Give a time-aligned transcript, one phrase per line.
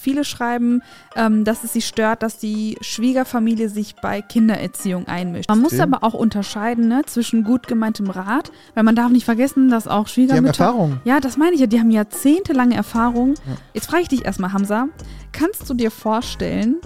[0.00, 0.82] viele schreiben,
[1.16, 5.48] ähm, dass es sie stört, dass die Schwiegerfamilie sich bei Kindererziehung einmischt.
[5.48, 5.94] Man muss Stimmt.
[5.94, 9.90] aber auch unterscheiden ne, zwischen gut gemeintem Rat, weil man darf nicht vergessen, dass auch
[9.90, 10.64] Die haben Schwiegermütter.
[10.64, 11.00] Erfahrung.
[11.04, 11.66] Ja, das meine ich ja.
[11.66, 13.34] Die haben jahrzehntelange Erfahrung.
[13.34, 13.56] Ja.
[13.74, 14.88] Jetzt frage ich dich erstmal, Hamza,
[15.32, 16.76] kannst du dir vorstellen,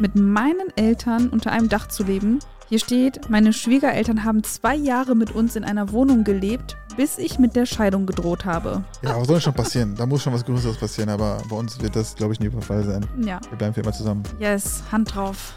[0.00, 2.38] mit meinen Eltern unter einem Dach zu leben?
[2.72, 7.38] Hier steht, meine Schwiegereltern haben zwei Jahre mit uns in einer Wohnung gelebt, bis ich
[7.38, 8.82] mit der Scheidung gedroht habe.
[9.02, 9.94] Ja, was soll schon passieren?
[9.94, 12.62] Da muss schon was Größeres passieren, aber bei uns wird das, glaube ich, nie der
[12.62, 13.06] Fall sein.
[13.26, 14.22] Ja, Wir bleiben für immer zusammen.
[14.38, 15.52] yes, Hand drauf.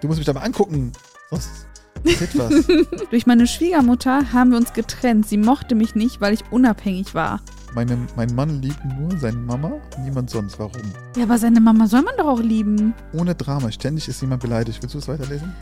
[0.00, 0.92] Du musst mich aber angucken,
[1.30, 1.66] sonst
[2.04, 2.66] passiert was.
[3.10, 5.28] Durch meine Schwiegermutter haben wir uns getrennt.
[5.28, 7.40] Sie mochte mich nicht, weil ich unabhängig war.
[7.74, 10.60] Meine, mein Mann liebt nur seine Mama, niemand sonst.
[10.60, 10.80] Warum?
[11.16, 12.94] Ja, aber seine Mama soll man doch auch lieben.
[13.12, 13.72] Ohne Drama.
[13.72, 14.80] Ständig ist jemand beleidigt.
[14.80, 15.52] Willst du es weiterlesen?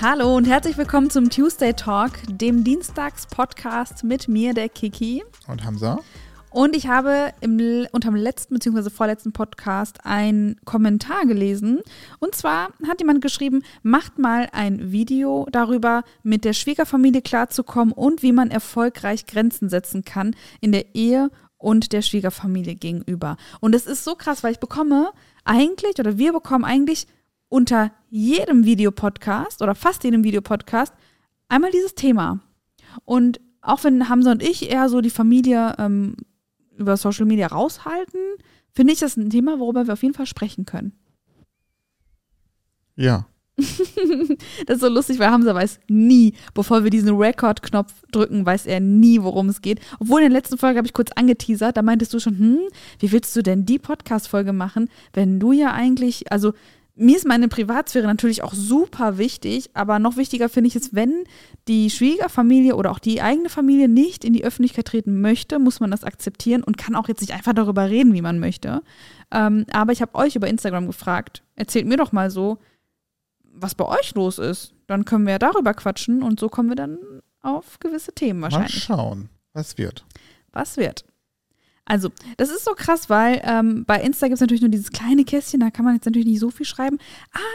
[0.00, 5.22] Hallo und herzlich willkommen zum Tuesday Talk, dem Dienstags-Podcast mit mir, der Kiki.
[5.46, 6.00] Und Hamza?
[6.52, 8.90] Und ich habe im, unter dem letzten bzw.
[8.90, 11.80] vorletzten Podcast einen Kommentar gelesen.
[12.18, 18.22] Und zwar hat jemand geschrieben, macht mal ein Video darüber, mit der Schwiegerfamilie klarzukommen und
[18.22, 23.36] wie man erfolgreich Grenzen setzen kann in der Ehe und der Schwiegerfamilie gegenüber.
[23.60, 25.10] Und es ist so krass, weil ich bekomme
[25.44, 27.06] eigentlich oder wir bekommen eigentlich
[27.48, 30.92] unter jedem Videopodcast oder fast jedem Videopodcast
[31.48, 32.40] einmal dieses Thema.
[33.04, 36.16] Und auch wenn Hamza und ich eher so die Familie ähm,
[36.76, 38.20] über Social Media raushalten,
[38.72, 40.92] finde ich das ein Thema, worüber wir auf jeden Fall sprechen können.
[42.96, 43.26] Ja.
[44.66, 48.80] Das ist so lustig, weil Hamza weiß nie, bevor wir diesen Record-Knopf drücken, weiß er
[48.80, 49.80] nie, worum es geht.
[49.98, 52.58] Obwohl in der letzten Folge habe ich kurz angeteasert, da meintest du schon, hm,
[52.98, 56.52] wie willst du denn die Podcast-Folge machen, wenn du ja eigentlich, also
[56.94, 61.24] mir ist meine Privatsphäre natürlich auch super wichtig, aber noch wichtiger finde ich es, wenn
[61.66, 65.90] die Schwiegerfamilie oder auch die eigene Familie nicht in die Öffentlichkeit treten möchte, muss man
[65.90, 68.82] das akzeptieren und kann auch jetzt nicht einfach darüber reden, wie man möchte.
[69.30, 72.58] Ähm, aber ich habe euch über Instagram gefragt, erzählt mir doch mal so,
[73.42, 74.74] was bei euch los ist.
[74.86, 76.98] Dann können wir ja darüber quatschen und so kommen wir dann
[77.40, 78.84] auf gewisse Themen Mal wahrscheinlich.
[78.84, 80.04] schauen, was wird.
[80.52, 81.04] Was wird?
[81.84, 85.24] Also, das ist so krass, weil ähm, bei Insta gibt es natürlich nur dieses kleine
[85.24, 86.98] Kästchen, da kann man jetzt natürlich nicht so viel schreiben.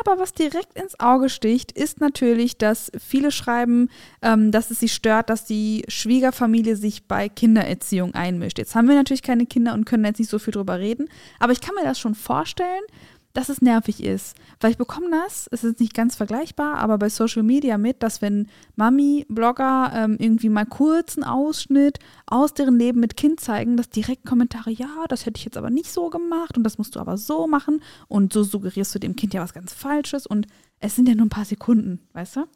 [0.02, 3.90] Aber was direkt ins Auge sticht, ist natürlich, dass viele schreiben,
[4.22, 8.58] ähm, dass es sie stört, dass die Schwiegerfamilie sich bei Kindererziehung einmischt.
[8.58, 11.08] Jetzt haben wir natürlich keine Kinder und können jetzt nicht so viel drüber reden.
[11.40, 12.84] Aber ich kann mir das schon vorstellen,
[13.38, 14.36] dass es nervig ist.
[14.60, 18.20] Weil ich bekomme das, es ist nicht ganz vergleichbar, aber bei Social Media mit, dass
[18.20, 23.92] wenn Mami-Blogger ähm, irgendwie mal kurz einen Ausschnitt aus deren Leben mit Kind zeigen, dass
[23.92, 27.00] direkt Kommentare, ja, das hätte ich jetzt aber nicht so gemacht und das musst du
[27.00, 30.48] aber so machen und so suggerierst du dem Kind ja was ganz Falsches und
[30.80, 32.48] es sind ja nur ein paar Sekunden, weißt du?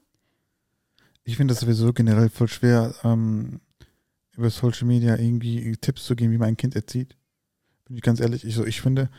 [1.25, 3.59] Ich finde das sowieso generell voll schwer, ähm,
[4.35, 7.15] über Social Media irgendwie Tipps zu geben, wie man ein Kind erzieht.
[7.85, 8.43] Bin ich ganz ehrlich.
[8.43, 9.11] Ich, so, ich finde,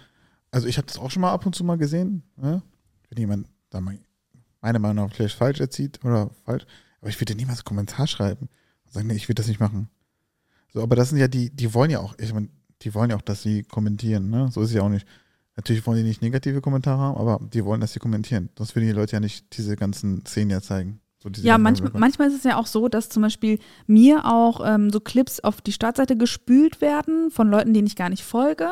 [0.52, 2.62] also ich habe das auch schon mal ab und zu mal gesehen, ne?
[3.08, 3.98] wenn jemand da mal
[4.60, 6.64] meiner Meinung nach vielleicht falsch erzieht oder falsch,
[7.00, 8.48] aber ich würde niemals einen Kommentar schreiben
[8.84, 9.88] und sagen, nee, ich will das nicht machen.
[10.72, 12.48] So, aber das sind ja die, die wollen ja auch, ich meine,
[12.82, 14.48] die wollen ja auch, dass sie kommentieren, ne?
[14.52, 15.06] So ist es ja auch nicht.
[15.56, 18.48] Natürlich wollen die nicht negative Kommentare haben, aber die wollen, dass sie kommentieren.
[18.56, 21.00] Sonst würden die Leute ja nicht diese ganzen Szenen ja zeigen.
[21.22, 24.90] So Ja, manchmal, manchmal ist es ja auch so, dass zum Beispiel mir auch ähm,
[24.90, 28.70] so Clips auf die Startseite gespült werden von Leuten, denen ich gar nicht folge.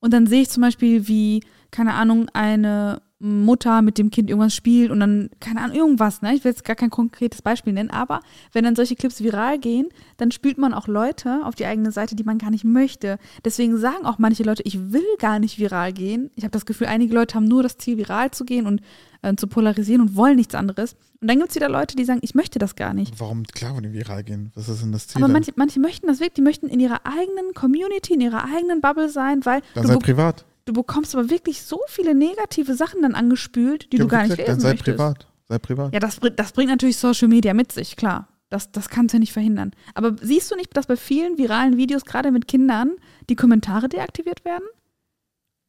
[0.00, 4.54] Und dann sehe ich zum Beispiel, wie, keine Ahnung, eine Mutter mit dem Kind irgendwas
[4.54, 6.34] spielt und dann, keine Ahnung, irgendwas, ne?
[6.34, 8.20] Ich will jetzt gar kein konkretes Beispiel nennen, aber
[8.52, 12.14] wenn dann solche Clips viral gehen, dann spült man auch Leute auf die eigene Seite,
[12.14, 13.18] die man gar nicht möchte.
[13.44, 16.30] Deswegen sagen auch manche Leute, ich will gar nicht viral gehen.
[16.36, 18.82] Ich habe das Gefühl, einige Leute haben nur das Ziel, viral zu gehen und
[19.22, 20.94] äh, zu polarisieren und wollen nichts anderes.
[21.20, 23.18] Und dann gibt es wieder Leute, die sagen, ich möchte das gar nicht.
[23.18, 24.52] Warum, klar, wollen die viral gehen?
[24.54, 25.22] Was ist denn das Ziel?
[25.22, 28.80] Aber manche, manche möchten das wirklich, die möchten in ihrer eigenen Community, in ihrer eigenen
[28.80, 30.44] Bubble sein, weil dann sei privat.
[30.68, 34.36] Du bekommst aber wirklich so viele negative Sachen dann angespült, die Ja, du gar nicht
[34.36, 34.96] lesen Dann sei möchtest.
[34.98, 35.26] privat.
[35.48, 35.92] Sei privat.
[35.94, 38.28] Ja, das, bringt- das bringt natürlich Social Media mit sich, klar.
[38.50, 39.72] Das, das kannst du ja nicht verhindern.
[39.94, 42.92] Aber siehst du nicht, dass bei vielen viralen Videos, gerade mit Kindern,
[43.28, 44.64] die Kommentare deaktiviert werden?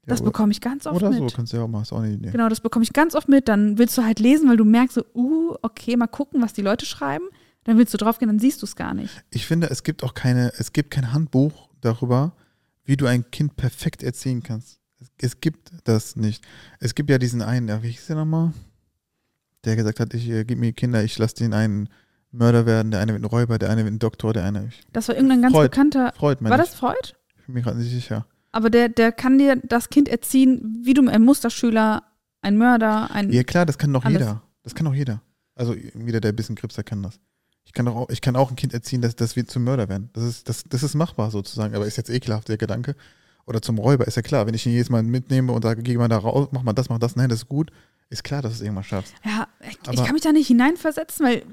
[0.06, 1.20] Das ja, bekomme ich ganz oft Oder mit.
[1.20, 1.84] so, kannst du ja auch machen.
[1.84, 2.32] Ist auch eine Idee.
[2.32, 3.48] Genau, das bekomme ich ganz oft mit.
[3.48, 6.62] Dann willst du halt lesen, weil du merkst so, uh, okay, mal gucken, was die
[6.62, 7.26] Leute schreiben.
[7.66, 9.24] Dann willst du draufgehen, dann siehst du es gar nicht.
[9.30, 12.32] Ich finde, es gibt auch keine, es gibt kein Handbuch darüber,
[12.86, 14.79] wie du ein Kind perfekt erziehen kannst.
[15.18, 16.44] Es, gibt das nicht.
[16.80, 18.54] Es gibt ja diesen einen, wie hieß der nochmal?
[19.66, 21.90] Der gesagt hat, ich äh, gib mir Kinder, ich lasse den einen
[22.32, 24.68] Mörder werden, der eine wird ein Räuber, der eine wird ein Doktor, der eine.
[24.68, 25.70] Ich, Das war irgendein ganz Freud.
[25.70, 26.14] bekannter.
[26.16, 26.58] Freud, War ich.
[26.58, 27.14] das Freud?
[27.38, 28.26] Ich bin mir gerade nicht sicher.
[28.52, 32.04] Aber der, der kann dir das Kind erziehen, wie du ein Musterschüler,
[32.42, 33.32] ein Mörder, ein.
[33.32, 34.20] Ja, klar, das kann doch Alles.
[34.20, 34.42] jeder.
[34.64, 35.22] Das kann doch jeder.
[35.56, 37.20] Also jeder, der ein bisschen Krebs hat, kann das.
[37.66, 40.10] Ich kann auch, ich kann auch ein Kind erziehen, dass, dass wir zum Mörder werden.
[40.14, 42.96] Das ist, das, das ist machbar sozusagen, aber ist jetzt ekelhaft, der Gedanke.
[43.50, 44.46] Oder zum Räuber, ist ja klar.
[44.46, 46.88] Wenn ich ihn jedes Mal mitnehme und sage, geh mal da raus, mach mal das,
[46.90, 47.72] mach das, nein, das ist gut,
[48.12, 49.14] ist klar, dass du es irgendwann schaffst.
[49.26, 51.44] Ja, ich, ich kann mich da nicht hineinversetzen, weil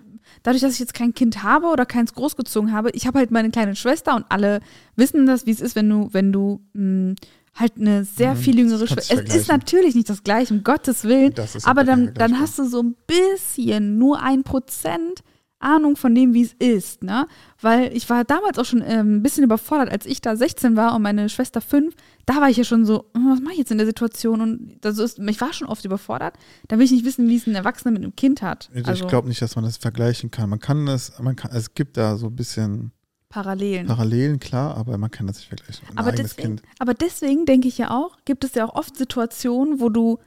[0.43, 3.51] dadurch, dass ich jetzt kein Kind habe oder keins großgezogen habe, ich habe halt meine
[3.51, 4.61] kleine Schwester und alle
[4.95, 7.15] wissen das, wie es ist, wenn du, wenn du mh,
[7.55, 9.15] halt eine sehr Mhm, viel jüngere Schwester.
[9.27, 11.33] Es ist natürlich nicht das gleiche, um Gottes Willen.
[11.65, 15.23] Aber dann, dann hast du so ein bisschen, nur ein Prozent
[15.59, 17.27] Ahnung von dem, wie es ist, ne?
[17.61, 20.95] Weil ich war damals auch schon ähm, ein bisschen überfordert, als ich da 16 war
[20.95, 21.95] und meine Schwester 5,
[22.27, 24.41] da war ich ja schon so, hm, was mache ich jetzt in der Situation?
[24.41, 26.35] Und das ist, ich war schon oft überfordert.
[26.69, 28.69] Da will ich nicht wissen, wie es ein Erwachsener mit einem Kind hat.
[28.75, 30.51] Ich Also glaube nicht, dass man das vergleichen kann.
[30.51, 32.93] Man kann das, man kann, es gibt da so ein bisschen
[33.29, 33.87] Parallelen.
[33.87, 35.87] Parallelen, klar, aber man kann das nicht vergleichen.
[35.91, 36.63] Ein Aber deswegen, Kind.
[36.79, 40.19] aber deswegen denke ich ja auch, gibt es ja auch oft Situationen, wo du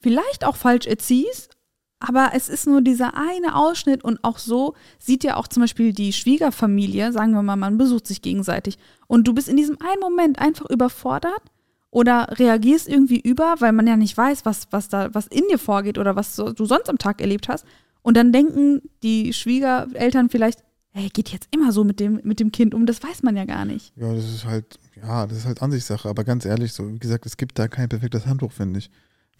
[0.00, 1.55] vielleicht auch falsch erziehst,
[1.98, 5.92] aber es ist nur dieser eine Ausschnitt und auch so sieht ja auch zum Beispiel
[5.92, 10.00] die Schwiegerfamilie, sagen wir mal, man besucht sich gegenseitig und du bist in diesem einen
[10.00, 11.42] Moment einfach überfordert
[11.90, 15.58] oder reagierst irgendwie über, weil man ja nicht weiß, was, was da, was in dir
[15.58, 17.64] vorgeht oder was du sonst am Tag erlebt hast.
[18.02, 22.52] Und dann denken die Schwiegereltern vielleicht, hey, geht jetzt immer so mit dem, mit dem
[22.52, 23.92] Kind um, das weiß man ja gar nicht.
[23.96, 26.08] Ja, das ist halt, ja, das ist halt Ansichtssache.
[26.08, 28.90] Aber ganz ehrlich, so wie gesagt, es gibt da kein perfektes Handbuch, finde ich.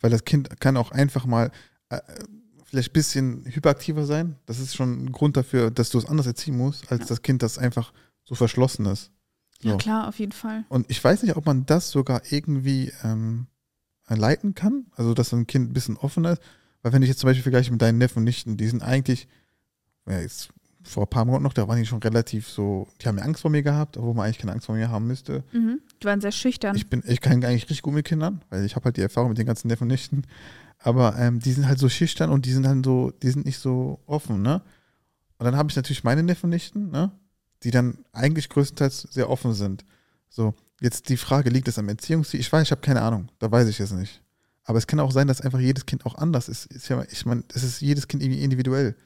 [0.01, 1.51] Weil das Kind kann auch einfach mal
[1.91, 2.01] äh,
[2.67, 4.37] vielleicht ein bisschen hyperaktiver sein.
[4.47, 7.07] Das ist schon ein Grund dafür, dass du es anders erziehen musst, als Ja.
[7.07, 7.93] das Kind, das einfach
[8.25, 9.11] so verschlossen ist.
[9.63, 9.71] So.
[9.71, 10.65] Ja, klar, auf jeden Fall.
[10.69, 13.47] Und ich weiß nicht, ob man das sogar irgendwie ähm,
[14.09, 14.87] leiten kann.
[14.97, 16.43] Also, dass ein Kind ein bisschen offener ist.
[16.83, 19.29] Weil, wenn ich jetzt zum Beispiel vergleiche mit deinen Neffen und Nichten, die sind eigentlich,
[20.07, 20.51] ja, jetzt
[20.83, 23.43] vor ein paar Monaten noch, da waren die schon relativ so, die haben ja Angst
[23.43, 25.43] vor mir gehabt, obwohl man eigentlich keine Angst vor mir haben müsste.
[25.53, 25.81] Mhm.
[26.01, 26.77] Die waren sehr schüchtern.
[26.77, 29.31] Ich bin, ich kann eigentlich richtig gut mit Kindern, weil ich habe halt die Erfahrung
[29.31, 30.23] mit den ganzen Neffen und Nichten.
[30.79, 33.59] Aber ähm, die sind halt so schüchtern und die sind dann so, die sind nicht
[33.59, 34.63] so offen, ne?
[35.39, 37.11] Und dann habe ich natürlich meine Neffen Nichten, ne?
[37.63, 39.85] Die dann eigentlich größtenteils sehr offen sind.
[40.29, 42.41] So, jetzt die Frage, liegt es am Erziehungsstil?
[42.41, 44.23] Ich weiß, ich habe keine Ahnung, da weiß ich es nicht.
[44.65, 46.67] Aber es kann auch sein, dass einfach jedes Kind auch anders ist.
[46.67, 48.97] ist ja, ich meine, es ist jedes Kind irgendwie individuell.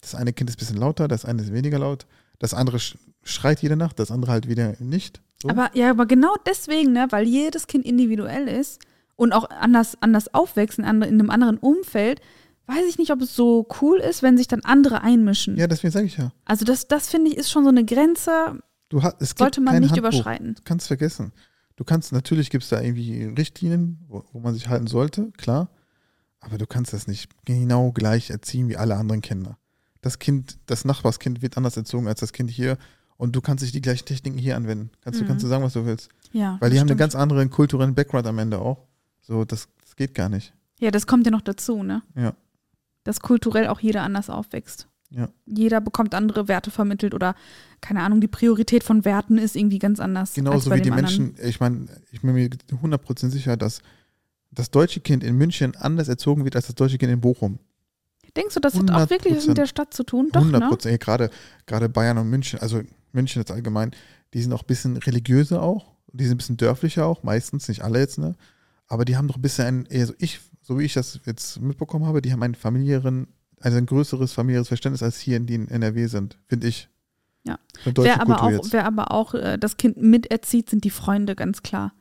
[0.00, 2.06] Das eine Kind ist ein bisschen lauter, das eine ist weniger laut,
[2.38, 5.20] das andere sch schreit jede Nacht, das andere halt wieder nicht.
[5.42, 5.48] So.
[5.48, 8.80] Aber ja, aber genau deswegen, ne, weil jedes Kind individuell ist
[9.18, 12.20] und auch anders, anders aufwächst in, einem anderen Umfeld,
[12.66, 15.56] weiß ich nicht, ob es so cool ist, wenn sich dann andere einmischen.
[15.56, 16.32] ja, deswegen sage ich ja.
[16.44, 18.60] Also das, das finde ich ist schon so eine Grenze,
[18.90, 19.98] Du hast, es sollte man nicht Handbuch.
[19.98, 20.54] überschreiten.
[20.54, 21.32] Du kannst vergessen.
[21.76, 25.68] Du kannst, natürlich gibt es da irgendwie Richtlinien, wo, wo man sich halten sollte, klar.
[26.40, 29.58] Aber du kannst das nicht genau gleich erziehen wie alle anderen Kinder.
[30.00, 32.78] Das Kind, das Nachbarskind wird anders erzogen als das Kind hier
[33.16, 34.90] und du kannst nicht die gleichen Techniken hier anwenden.
[35.02, 35.24] Kannst, Mhm.
[35.24, 36.08] du, kannst du sagen, was du willst.
[36.32, 37.00] Ja, Weil die haben einen stimmt.
[37.00, 38.86] ganz anderen kulturellen Background am Ende auch.
[39.28, 40.54] So, das, das geht gar nicht.
[40.80, 42.02] Ja, das kommt ja noch dazu, ne?
[42.16, 42.34] Ja.
[43.04, 44.88] Dass kulturell auch jeder anders aufwächst.
[45.10, 45.28] Ja.
[45.44, 47.34] Jeder bekommt andere Werte vermittelt oder,
[47.82, 50.32] keine Ahnung, die Priorität von Werten ist irgendwie ganz anders.
[50.34, 51.24] Genauso bei wie die dem anderen.
[51.32, 53.82] Menschen, ich meine, ich bin mir 100% sicher, dass
[54.50, 57.58] das deutsche Kind in München anders erzogen wird als das deutsche Kind in Bochum.
[58.34, 59.48] Denkst du, das hat auch wirklich was 100%.
[59.48, 60.28] mit der Stadt zu tun?
[60.32, 60.68] Doch, 100 ne?
[60.68, 60.92] Prozent.
[60.92, 61.30] Ja, gerade,
[61.66, 62.82] gerade Bayern und München, also
[63.12, 63.92] München jetzt allgemein,
[64.32, 65.92] die sind auch ein bisschen religiöser auch.
[66.12, 68.34] Die sind ein bisschen dörflicher auch, meistens, nicht alle jetzt, ne?
[68.88, 71.60] Aber die haben doch ein bisschen ein, eher so ich, so wie ich das jetzt
[71.60, 73.28] mitbekommen habe, die haben einen familiären,
[73.60, 76.88] also ein größeres familiäres Verständnis als hier in die in NRW sind, finde ich.
[77.44, 77.58] Ja.
[77.84, 81.92] Wer aber, auch, wer aber auch äh, das Kind miterzieht, sind die Freunde, ganz klar.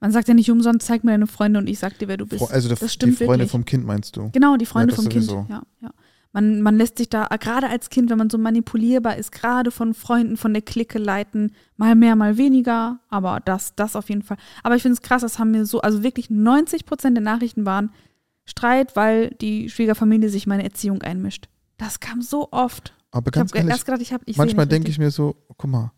[0.00, 2.26] Man sagt ja nicht umsonst, zeig mir deine Freunde und ich sag dir, wer du
[2.26, 2.50] bist.
[2.52, 3.50] Also das die stimmt Freunde wirklich.
[3.50, 4.30] vom Kind meinst du?
[4.32, 5.30] Genau, die Freunde Ja, vom Kind.
[5.30, 5.90] Ja, ja.
[6.34, 9.94] Man, man lässt sich da, gerade als Kind, wenn man so manipulierbar ist, gerade von
[9.94, 14.36] Freunden, von der Clique leiten, mal mehr, mal weniger, aber das, das auf jeden Fall.
[14.64, 17.64] Aber ich finde es krass, das haben mir so, also wirklich 90 Prozent der Nachrichten
[17.64, 17.92] waren
[18.44, 21.48] Streit, weil die Schwiegerfamilie sich in meine Erziehung einmischt.
[21.76, 22.94] Das kam so oft.
[23.12, 25.36] Aber Ich ganz habe ehrlich, erst gedacht, ich habe ich manchmal denke ich mir so,
[25.56, 25.92] guck mal,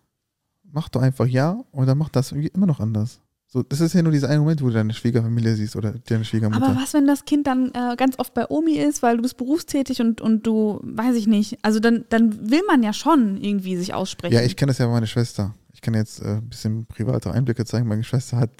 [0.64, 3.22] mach doch einfach ja und dann mach das irgendwie immer noch anders.
[3.48, 6.24] So, das ist ja nur dieser eine Moment, wo du deine Schwiegerfamilie siehst oder deine
[6.24, 6.66] Schwiegermutter.
[6.66, 9.36] Aber was, wenn das Kind dann äh, ganz oft bei Omi ist, weil du bist
[9.36, 13.76] berufstätig und, und du, weiß ich nicht, also dann, dann will man ja schon irgendwie
[13.76, 14.34] sich aussprechen.
[14.34, 15.54] Ja, ich kenne das ja bei meiner Schwester.
[15.72, 17.86] Ich kann jetzt äh, ein bisschen private Einblicke zeigen.
[17.86, 18.50] Meine Schwester hat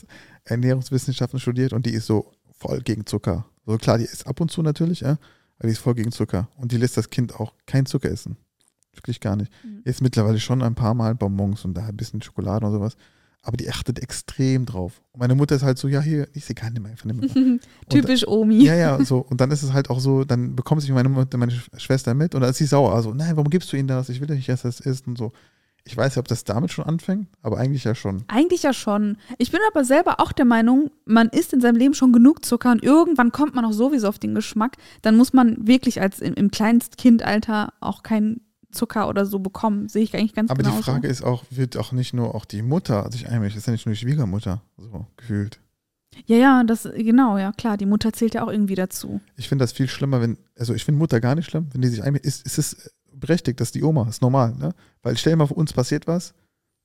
[0.45, 3.47] Ernährungswissenschaften studiert und die ist so voll gegen Zucker.
[3.67, 5.19] So klar, die isst ab und zu natürlich, ja,
[5.59, 6.49] aber die ist voll gegen Zucker.
[6.57, 8.37] Und die lässt das Kind auch kein Zucker essen.
[8.95, 9.51] Wirklich gar nicht.
[9.65, 9.83] Mhm.
[9.85, 12.97] Jetzt mittlerweile schon ein paar Mal Bonbons und da ein bisschen Schokolade und sowas.
[13.47, 15.01] Aber die achtet extrem drauf.
[15.13, 17.67] Und meine Mutter ist halt so, ja, hier, ich sehe nimm einfach, nimm einfach.
[17.89, 18.65] Typisch Omi.
[18.65, 19.19] Ja, ja, so.
[19.19, 22.13] Und dann ist es halt auch so, dann bekommt sich meine Mutter, meine Sch- Schwester
[22.15, 22.93] mit und dann ist sie sauer.
[22.93, 24.09] Also, nein, warum gibst du ihnen das?
[24.09, 25.33] Ich will nicht, dass das ist und so.
[25.89, 28.25] Ich weiß nicht, ob das damit schon anfängt, aber eigentlich ja schon.
[28.27, 29.19] Eigentlich ja schon.
[29.39, 32.73] Ich bin aber selber auch der Meinung, man isst in seinem Leben schon genug Zucker
[32.73, 34.77] und irgendwann kommt man auch sowieso auf den Geschmack.
[35.03, 39.89] Dann muss man wirklich als im, im Kleinstkindalter auch kein Zucker oder so bekommen.
[39.89, 40.77] Sehe ich eigentlich ganz Aber genau.
[40.77, 43.67] die Frage ist auch, wird auch nicht nur auch die Mutter sich einmischen, das ist
[43.67, 45.61] ja nicht nur die Schwiegermutter, so gefühlt.
[46.25, 47.77] Ja, ja, das, genau, ja, klar.
[47.77, 49.21] Die Mutter zählt ja auch irgendwie dazu.
[49.37, 51.89] Ich finde das viel schlimmer, wenn, also ich finde Mutter gar nicht schlimm, wenn die
[51.89, 54.75] sich einmischen, ist, ist es berechtigt, dass die Oma, ist normal, ne?
[55.03, 56.35] Weil stell dir mal, vor uns passiert was,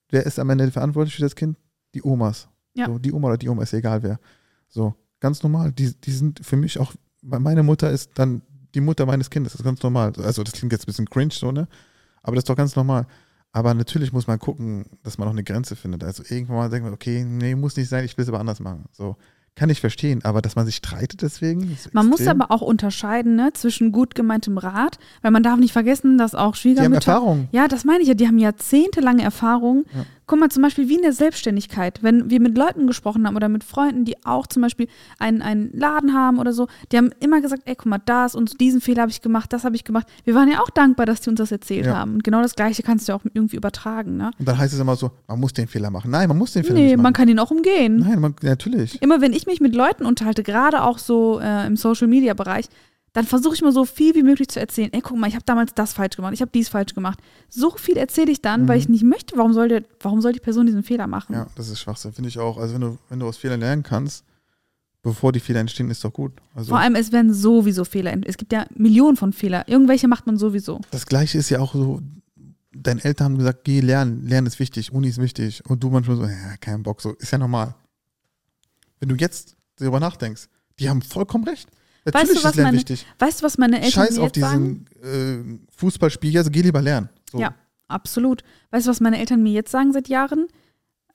[0.09, 1.57] wer ist am Ende verantwortlich für das Kind?
[1.93, 2.47] Die Omas.
[2.73, 2.87] Ja.
[2.87, 4.19] So, die Oma oder die Oma, ist egal wer.
[4.67, 5.71] So, ganz normal.
[5.71, 8.41] Die, die sind für mich auch, meine Mutter ist dann
[8.73, 10.13] die Mutter meines Kindes, das ist ganz normal.
[10.23, 11.67] Also das klingt jetzt ein bisschen cringe so, ne?
[12.23, 13.05] Aber das ist doch ganz normal.
[13.53, 16.03] Aber natürlich muss man gucken, dass man auch eine Grenze findet.
[16.03, 18.59] Also irgendwann mal denkt man, okay, nee, muss nicht sein, ich will es aber anders
[18.61, 18.85] machen.
[18.93, 19.17] So,
[19.55, 20.23] kann ich verstehen.
[20.23, 21.73] Aber dass man sich streitet deswegen.
[21.73, 22.41] ist Man muss extrem.
[22.41, 26.39] aber auch unterscheiden ne, zwischen gut gemeintem Rat, weil man darf nicht vergessen, dass auch
[26.39, 27.11] Die haben Schwiegermütter.
[27.11, 27.49] Erfahrung.
[27.51, 28.13] Ja, das meine ich ja.
[28.13, 29.83] Die haben jahrzehntelange Erfahrung.
[29.93, 30.05] Ja.
[30.31, 32.01] Guck mal, zum Beispiel wie in der Selbstständigkeit.
[32.03, 34.87] Wenn wir mit Leuten gesprochen haben oder mit Freunden, die auch zum Beispiel
[35.19, 38.61] einen, einen Laden haben oder so, die haben immer gesagt, ey, guck mal, das und
[38.61, 40.07] diesen Fehler habe ich gemacht, das habe ich gemacht.
[40.23, 41.97] Wir waren ja auch dankbar, dass die uns das erzählt Ja.
[41.97, 42.13] haben.
[42.13, 44.15] Und genau das Gleiche kannst du ja auch irgendwie übertragen.
[44.15, 44.31] Ne?
[44.39, 46.11] Und dann heißt es immer so, man muss den Fehler machen.
[46.11, 47.03] Nein, man muss den Fehler Nee, nicht machen.
[47.03, 47.97] man kann ihn auch umgehen.
[47.97, 49.01] Nein, man, natürlich.
[49.01, 52.67] Immer wenn ich mich mit Leuten unterhalte, gerade auch so äh, im Social-Media-Bereich,
[53.13, 54.89] dann versuche ich mal so viel wie möglich zu erzählen.
[54.93, 57.19] Ey, guck mal, ich habe damals das falsch gemacht, ich habe dies falsch gemacht.
[57.49, 60.39] So viel erzähle ich dann, weil ich nicht möchte, warum soll, der, warum soll die
[60.39, 61.33] Person diesen Fehler machen?
[61.33, 61.41] Mhm.
[61.41, 62.57] Ja, das ist Schwachsinn, finde ich auch.
[62.57, 64.23] Also wenn du, wenn du aus Fehlern lernen kannst,
[65.03, 66.31] bevor die Fehler entstehen, ist doch gut.
[66.53, 68.15] Also Vor allem, es werden sowieso Fehler.
[68.25, 69.63] Es gibt ja Millionen von Fehlern.
[69.67, 70.79] Irgendwelche macht man sowieso.
[70.91, 72.01] das Gleiche ist ja auch so,
[72.73, 75.63] deine Eltern haben gesagt, geh lernen, lernen ist wichtig, Uni ist wichtig.
[75.67, 77.75] Und du manchmal so, ja, kein Bock, so, ist ja normal.
[78.99, 80.47] Wenn du jetzt darüber nachdenkst,
[80.79, 81.67] die haben vollkommen recht.
[82.05, 83.05] Natürlich Weißt du, ist was Lernen meine- wichtig.
[83.19, 87.09] Weißt du, was meine Eltern Scheiß mir auf diesen äh, Fußballspiel, also geh lieber lernen.
[87.31, 87.39] So.
[87.39, 87.53] Ja,
[87.87, 88.43] absolut.
[88.71, 90.47] Weißt du, was meine Eltern mir jetzt sagen seit Jahren?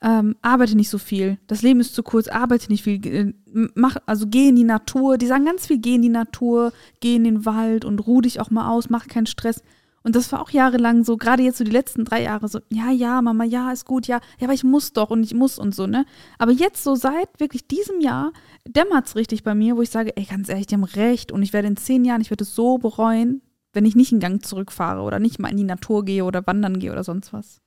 [0.02, 1.38] Ähm, arbeite nicht so viel.
[1.46, 3.04] Das Leben ist zu kurz, arbeite nicht viel.
[3.06, 3.32] Äh,
[3.74, 5.16] Mach, also geh in die Natur.
[5.16, 8.38] Die sagen ganz viel, geh in die Natur, geh in den Wald und ruh dich
[8.38, 9.62] auch mal aus, mach keinen Stress.
[10.02, 12.92] Und das war auch jahrelang so, gerade jetzt so die letzten drei Jahre so, ja,
[12.92, 15.74] ja, Mama, ja, ist gut, ja, ja, aber ich muss doch und ich muss und
[15.74, 16.04] so, ne?
[16.38, 18.32] Aber jetzt so seit wirklich diesem Jahr
[18.68, 21.52] dämmert's richtig bei mir, wo ich sage, ey, ganz ehrlich, die haben recht und ich
[21.52, 23.42] werde in zehn Jahren, ich werde es so bereuen,
[23.72, 26.78] wenn ich nicht einen Gang zurückfahre oder nicht mal in die Natur gehe oder wandern
[26.78, 27.60] gehe oder sonst was.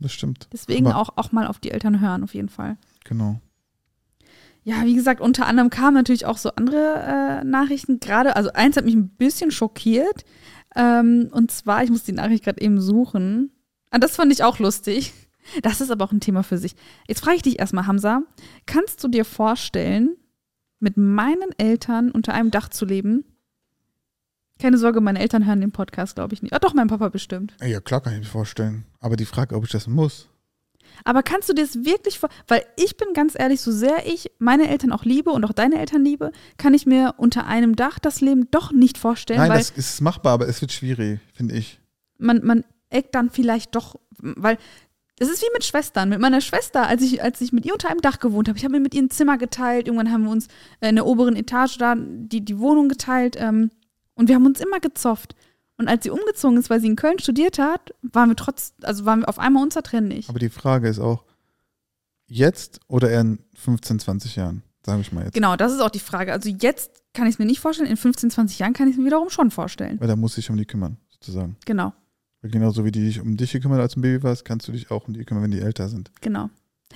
[0.00, 0.48] Das stimmt.
[0.52, 2.76] Deswegen Aber- auch, auch mal auf die Eltern hören, auf jeden Fall.
[3.04, 3.40] Genau.
[4.66, 8.00] Ja, wie gesagt, unter anderem kamen natürlich auch so andere äh, Nachrichten.
[8.00, 10.24] Gerade, also eins hat mich ein bisschen schockiert.
[10.74, 13.52] Ähm, und zwar, ich muss die Nachricht gerade eben suchen.
[13.90, 15.12] Ah, das fand ich auch lustig.
[15.62, 16.74] Das ist aber auch ein Thema für sich.
[17.06, 18.22] Jetzt frage ich dich erstmal, Hamza,
[18.66, 20.16] kannst du dir vorstellen,
[20.80, 23.24] mit meinen Eltern unter einem Dach zu leben?
[24.60, 26.52] Keine Sorge, meine Eltern hören den Podcast, glaube ich nicht.
[26.54, 27.54] Ah, doch, mein Papa bestimmt.
[27.62, 28.84] Ja, klar kann ich mir vorstellen.
[29.00, 30.28] Aber die Frage, ob ich das muss.
[31.02, 34.30] Aber kannst du dir das wirklich vor, weil ich bin ganz ehrlich, so sehr ich
[34.38, 37.98] meine Eltern auch liebe und auch deine Eltern liebe, kann ich mir unter einem Dach
[37.98, 41.80] das Leben doch nicht vorstellen, Nein, das ist machbar, aber es wird schwierig, finde ich.
[42.18, 44.56] man, man eckt dann vielleicht doch, weil
[45.18, 46.08] es ist wie mit Schwestern.
[46.08, 48.64] Mit meiner Schwester, als ich, als ich mit ihr unter einem Dach gewohnt habe, ich
[48.64, 50.48] habe mir mit ihr ein Zimmer geteilt, irgendwann haben wir uns
[50.80, 53.70] äh, in der oberen Etage da die, die Wohnung geteilt ähm,
[54.14, 55.34] und wir haben uns immer gezofft.
[55.76, 59.04] Und als sie umgezogen ist, weil sie in Köln studiert hat, waren wir trotz, also
[59.04, 60.28] waren wir auf einmal unzertrennlich.
[60.28, 61.24] Aber die Frage ist auch,
[62.26, 64.62] jetzt oder eher in 15, 20 Jahren?
[64.84, 65.34] Sage ich mal jetzt.
[65.34, 66.32] Genau, das ist auch die Frage.
[66.32, 68.98] Also jetzt kann ich es mir nicht vorstellen, in 15, 20 Jahren kann ich es
[68.98, 69.98] mir wiederum schon vorstellen.
[69.98, 71.56] Weil da muss ich um die kümmern, sozusagen.
[71.64, 71.92] Genau,
[72.50, 74.90] genauso wie die dich um dich gekümmert als du ein Baby warst, kannst du dich
[74.90, 76.10] auch um die kümmern, wenn die älter sind.
[76.20, 76.50] genau.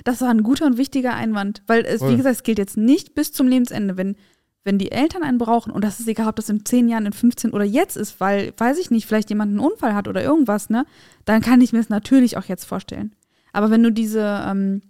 [0.05, 2.13] Das war ein guter und wichtiger Einwand, weil es, Voll.
[2.13, 3.97] wie gesagt, es gilt jetzt nicht bis zum Lebensende.
[3.97, 4.15] Wenn,
[4.63, 7.13] wenn die Eltern einen brauchen, und das ist egal, ob das in 10 Jahren, in
[7.13, 10.71] 15 oder jetzt ist, weil, weiß ich nicht, vielleicht jemand einen Unfall hat oder irgendwas,
[10.71, 10.85] ne,
[11.25, 13.15] dann kann ich mir es natürlich auch jetzt vorstellen.
[13.53, 14.83] Aber wenn du diese, ähm,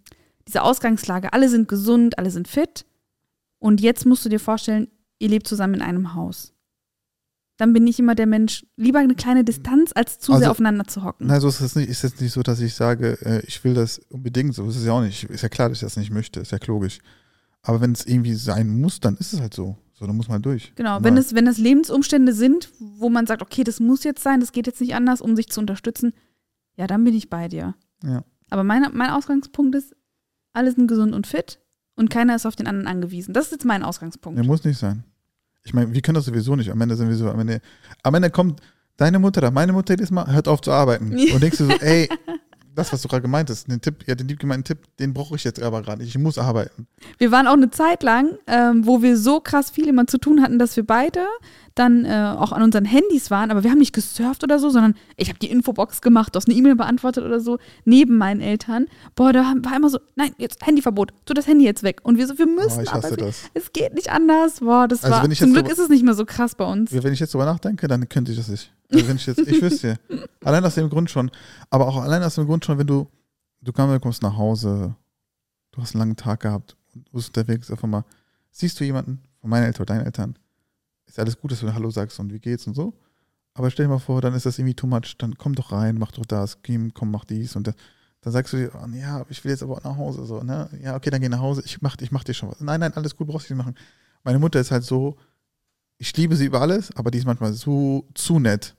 [0.46, 2.84] diese Ausgangslage, alle sind gesund, alle sind fit,
[3.60, 4.88] und jetzt musst du dir vorstellen,
[5.18, 6.52] ihr lebt zusammen in einem Haus.
[7.58, 10.86] Dann bin ich immer der Mensch, lieber eine kleine Distanz, als zu Also- sehr aufeinander
[10.86, 11.26] zu hocken.
[11.26, 11.88] Nein, so ist es nicht.
[11.90, 14.54] Ist jetzt nicht so, dass ich sage, äh, ich will das unbedingt.
[14.54, 15.24] So ist es ja auch nicht.
[15.24, 16.40] Ist ja klar, dass ich das nicht möchte.
[16.40, 17.00] Ist ja logisch.
[17.62, 19.76] Aber wenn es irgendwie sein muss, dann ist es halt so.
[19.92, 20.72] So, dann muss man durch.
[20.76, 24.38] Genau, wenn es, wenn es Lebensumstände sind, wo man sagt, okay, das muss jetzt sein,
[24.38, 26.12] das geht jetzt nicht anders, um sich zu unterstützen,
[26.76, 27.74] ja, dann bin ich bei dir.
[28.04, 28.22] Ja.
[28.48, 29.96] Aber meine, mein Ausgangspunkt ist,
[30.52, 31.58] alle sind gesund und fit
[31.96, 33.34] und keiner ist auf den anderen angewiesen.
[33.34, 34.38] Das ist jetzt mein Ausgangspunkt.
[34.38, 35.02] Nee, muss nicht sein.
[35.68, 36.70] Ich meine, wir können das sowieso nicht.
[36.70, 37.60] Am Ende sind wir so, am Ende,
[38.02, 38.62] am Ende kommt
[38.96, 41.12] deine Mutter oder meine Mutter jedes Mal, hört auf zu arbeiten.
[41.12, 42.08] Und denkst du so, ey,
[42.74, 45.36] das, was du gerade gemeint hast, den Tipp, ja, den lieb gemeinten Tipp, den brauche
[45.36, 46.08] ich jetzt aber gerade nicht.
[46.08, 46.86] Ich muss arbeiten.
[47.18, 50.40] Wir waren auch eine Zeit lang, ähm, wo wir so krass viel immer zu tun
[50.40, 51.26] hatten, dass wir beide
[51.78, 54.94] dann äh, auch an unseren Handys waren, aber wir haben nicht gesurft oder so, sondern
[55.16, 58.86] ich habe die Infobox gemacht, du hast eine E-Mail beantwortet oder so, neben meinen Eltern.
[59.14, 62.00] Boah, da war immer so, nein, jetzt Handyverbot, tu das Handy jetzt weg.
[62.02, 63.50] Und wir so, wir müssen, Oh, ich aber hasse es, das.
[63.54, 64.60] es geht nicht anders.
[64.60, 66.92] Boah, das Also war, zum Glück ist es nicht mehr so krass bei uns.
[66.92, 68.72] Wenn ich jetzt drüber nachdenke, dann könnte ich das nicht.
[68.92, 69.98] Also wenn ich jetzt, ich wüsste.
[70.44, 71.30] Allein aus dem Grund schon.
[71.70, 73.06] Aber auch allein aus dem Grund schon, wenn du,
[73.60, 74.94] du kommst nach Hause,
[75.72, 78.04] du hast einen langen Tag gehabt und du bist unterwegs, auf einmal
[78.50, 80.38] siehst du jemanden von meinen Eltern oder deinen Eltern,
[81.08, 82.94] ist alles gut, dass du Hallo sagst und wie geht's und so.
[83.54, 85.98] Aber stell dir mal vor, dann ist das irgendwie too much, dann komm doch rein,
[85.98, 87.74] mach doch das, komm, komm mach dies und das.
[88.20, 90.68] Dann sagst du dir, oh, ja, ich will jetzt aber auch nach Hause, so, ne?
[90.82, 92.60] Ja, okay, dann geh nach Hause, ich mach, ich mach dir schon was.
[92.60, 93.76] Nein, nein, alles gut, brauchst du nicht machen.
[94.24, 95.16] Meine Mutter ist halt so,
[95.98, 98.74] ich liebe sie über alles, aber die ist manchmal so zu nett.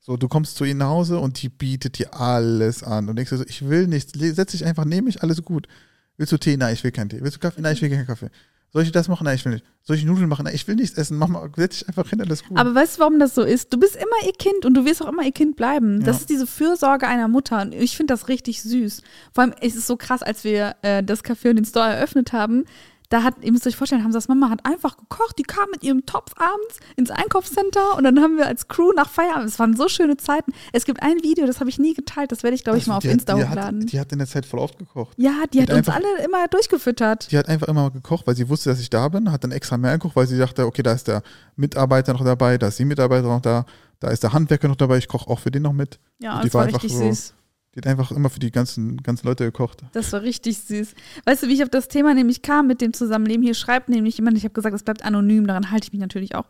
[0.00, 3.08] So, du kommst zu ihr nach Hause und die bietet dir alles an.
[3.08, 5.68] Und denkst dir so, ich will nichts, setz dich einfach neben mich, alles gut.
[6.16, 6.56] Willst du Tee?
[6.56, 7.20] Nein, ich will keinen Tee.
[7.20, 7.60] Willst du Kaffee?
[7.60, 8.30] Nein, ich will keinen Kaffee.
[8.72, 9.24] Soll ich das machen?
[9.24, 9.64] Nein, ich will nicht.
[9.82, 10.44] Soll ich Nudeln machen?
[10.46, 11.18] Nein, ich will nichts essen.
[11.18, 12.56] Mach mal, setz dich einfach hin, alles gut.
[12.58, 13.72] Aber weißt du, warum das so ist?
[13.72, 16.00] Du bist immer ihr Kind und du wirst auch immer ihr Kind bleiben.
[16.00, 16.20] Das Ja.
[16.22, 19.02] ist diese Fürsorge einer Mutter und ich finde das richtig süß.
[19.34, 22.32] Vor allem ist es so krass, als wir äh, das Café und den Store eröffnet
[22.32, 22.64] haben.
[23.12, 25.38] Da hat, ihr müsst euch vorstellen, Hamsas Mama hat einfach gekocht.
[25.38, 29.10] Die kam mit ihrem Topf abends ins Einkaufscenter und dann haben wir als Crew nach
[29.10, 29.48] Feierabend.
[29.48, 30.52] Es waren so schöne Zeiten.
[30.72, 32.32] Es gibt ein Video, das habe ich nie geteilt.
[32.32, 33.82] Das werde ich, glaube ich, Also, mal auf die Insta die hochladen.
[33.82, 35.12] Hat, die hat in der Zeit voll oft gekocht.
[35.18, 37.30] ja, die hat hat uns einfach- alle immer durchgefüttert.
[37.30, 39.76] Die hat einfach immer gekocht, weil sie wusste, dass ich da bin, hat dann extra
[39.76, 41.22] mehr gekocht, weil sie dachte, okay, da ist der
[41.56, 43.66] Mitarbeiter noch dabei, da ist die Mitarbeiter noch da,
[44.00, 45.98] da ist der Handwerker noch dabei, ich koche auch für den noch mit.
[46.18, 47.34] Ja, Die das war war richtig so- süß.
[47.74, 49.82] Die hat einfach immer für die ganzen, ganzen Leute gekocht.
[49.92, 50.94] Das war richtig süß.
[51.24, 53.42] Weißt du, wie ich auf das Thema nämlich kam mit dem Zusammenleben?
[53.42, 56.34] Hier schreibt nämlich jemand, ich habe gesagt, es bleibt anonym, daran halte ich mich natürlich
[56.34, 56.46] auch.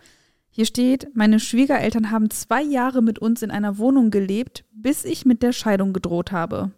[0.51, 5.25] Hier steht, meine Schwiegereltern haben zwei Jahre mit uns in einer Wohnung gelebt, bis ich
[5.25, 6.73] mit der Scheidung gedroht habe.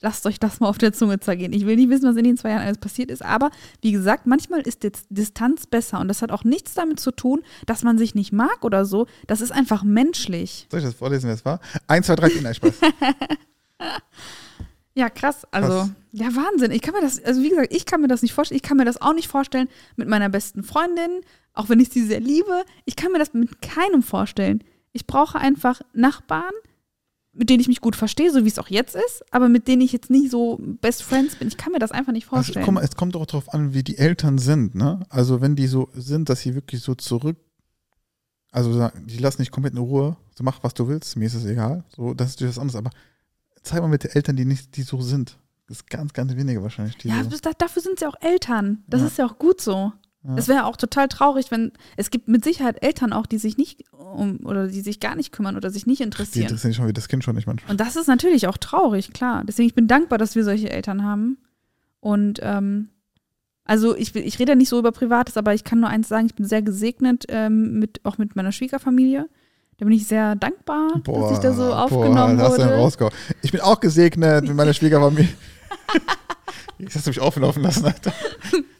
[0.00, 1.52] Lasst euch das mal auf der Zunge zergehen.
[1.52, 3.50] Ich will nicht wissen, was in den zwei Jahren alles passiert ist, aber
[3.80, 7.82] wie gesagt, manchmal ist Distanz besser und das hat auch nichts damit zu tun, dass
[7.82, 9.06] man sich nicht mag oder so.
[9.26, 10.66] Das ist einfach menschlich.
[10.70, 11.60] Soll ich das vorlesen, wer es war?
[11.86, 12.74] 1, 2, 3, 4, nein, Spaß.
[14.94, 15.46] Ja, krass.
[15.50, 15.90] Also, Krass.
[16.12, 16.70] ja, Wahnsinn.
[16.70, 18.56] Ich kann mir das, also wie gesagt, ich kann mir das nicht vorstellen.
[18.56, 21.20] Ich kann mir das auch nicht vorstellen mit meiner besten Freundin,
[21.52, 22.64] auch wenn ich sie sehr liebe.
[22.86, 24.64] Ich kann mir das mit keinem vorstellen.
[24.92, 26.54] Ich brauche einfach Nachbarn,
[27.36, 29.82] mit denen ich mich gut verstehe, so wie es auch jetzt ist, aber mit denen
[29.82, 31.48] ich jetzt nicht so Best Friends bin.
[31.48, 32.64] Ich kann mir das einfach nicht Also, vorstellen.
[32.64, 35.00] guck mal, es kommt auch darauf an, wie die Eltern sind, ne?
[35.10, 37.36] Also, wenn die so sind, dass sie wirklich so zurück,
[38.52, 41.44] also die lassen dich komplett in Ruhe, so mach, was du willst, mir ist es
[41.44, 41.84] egal.
[41.94, 42.90] So, das ist natürlich was anderes, aber
[43.62, 45.38] zeig mal mit den Eltern, die nicht, die so sind.
[45.68, 46.96] Das ist ganz, ganz wenige wahrscheinlich.
[46.98, 48.84] Die ja, so, das- dafür sind sie auch Eltern.
[48.86, 49.06] Das Ja.
[49.08, 49.92] ist ja auch gut so.
[50.26, 50.34] Ja.
[50.36, 53.84] Es wäre auch total traurig, wenn es gibt mit Sicherheit Eltern auch, die sich nicht
[53.92, 56.44] um oder die sich gar nicht kümmern oder sich nicht die interessieren.
[56.44, 57.70] interessieren sich schon wie das Kind schon nicht manchmal.
[57.70, 59.44] Und das ist natürlich auch traurig, klar.
[59.46, 61.38] Deswegen ich bin dankbar, dass wir solche Eltern haben.
[62.00, 62.88] Und ähm,
[63.64, 66.26] also ich, ich rede ja nicht so über Privates, aber ich kann nur eins sagen,
[66.26, 69.28] ich bin sehr gesegnet, ähm, mit, auch mit meiner Schwiegerfamilie.
[69.78, 73.10] Da bin ich sehr dankbar, dass ich da so aufgenommen boah, wurde.
[73.42, 75.28] Ich bin auch gesegnet mit meiner Schwiegerfamilie.
[76.78, 78.12] Jetzt hast du mich auflaufen lassen, Alter.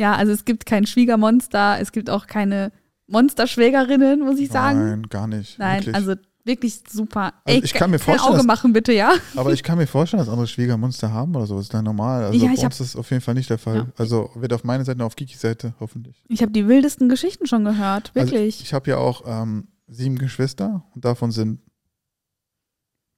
[0.00, 2.72] Ja, also es gibt kein Schwiegermonster, es gibt auch keine
[3.06, 4.78] Monsterschwägerinnen, muss ich sagen.
[4.88, 5.58] Nein, gar nicht.
[5.58, 5.94] Nein, wirklich.
[5.94, 7.34] also wirklich super.
[7.44, 9.12] Also Ey, ich kann mir vorstellen, Auge dass- machen, bitte, ja.
[9.36, 11.56] Aber ich kann mir vorstellen, dass andere Schwiegermonster haben oder so.
[11.56, 12.24] Das ist dann normal.
[12.24, 13.76] Also Ja, bei ich uns ist das auf jeden Fall nicht der Fall.
[13.76, 13.86] Ja.
[13.98, 16.24] Also weder auf meiner Seite noch auf Kikis Seite, hoffentlich.
[16.28, 18.62] Ich habe die wildesten Geschichten schon gehört, Also wirklich.
[18.62, 21.60] ich habe ja auch ähm, sieben Geschwister und davon sind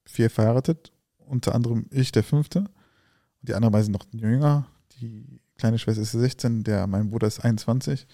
[0.05, 0.93] vier verheiratet.
[1.19, 2.59] Unter anderem ich, der fünfte.
[2.61, 2.69] Und
[3.49, 4.67] die anderen beiden sind noch jünger.
[5.01, 5.32] Die
[5.63, 8.05] kleine Schwester ist 16, der mein Bruder ist 21.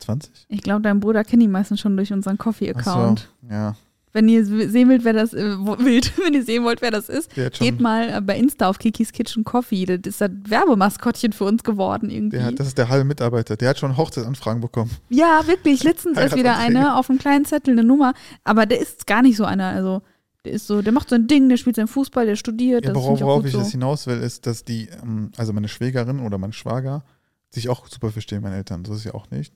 [0.00, 0.46] 20?
[0.48, 3.28] Ich glaube, dein Bruder kennt die meisten schon durch unseren Coffee-Account.
[3.42, 3.76] So, ja.
[4.12, 7.30] Wenn ihr sehen wollt, wer das äh, wild, wenn ihr sehen wollt, wer das ist,
[7.34, 9.86] geht mal äh, bei Insta auf Kikis Kitchen Coffee.
[9.86, 12.40] Das ist das Werbemaskottchen für uns geworden irgendwie.
[12.40, 13.56] hat, das ist der halbe Mitarbeiter.
[13.56, 14.90] Der hat schon Hochzeitsanfragen bekommen.
[15.08, 15.84] ja, wirklich.
[15.84, 18.14] Letztens erst wieder eine auf einem kleinen Zettel eine Nummer.
[18.42, 19.68] Aber der ist gar nicht so einer.
[19.68, 20.02] Also
[20.46, 22.84] der ist so, der macht sein Ding, der spielt seinen Fußball, der studiert.
[22.84, 23.58] Ja, das worauf, ich auch worauf ich so.
[23.58, 27.04] jetzt hinaus will, ist, dass die, ähm, also meine Schwägerin oder mein Schwager,
[27.50, 28.84] sich auch super verstehen, meine Eltern.
[28.84, 29.52] So ist ja auch nicht.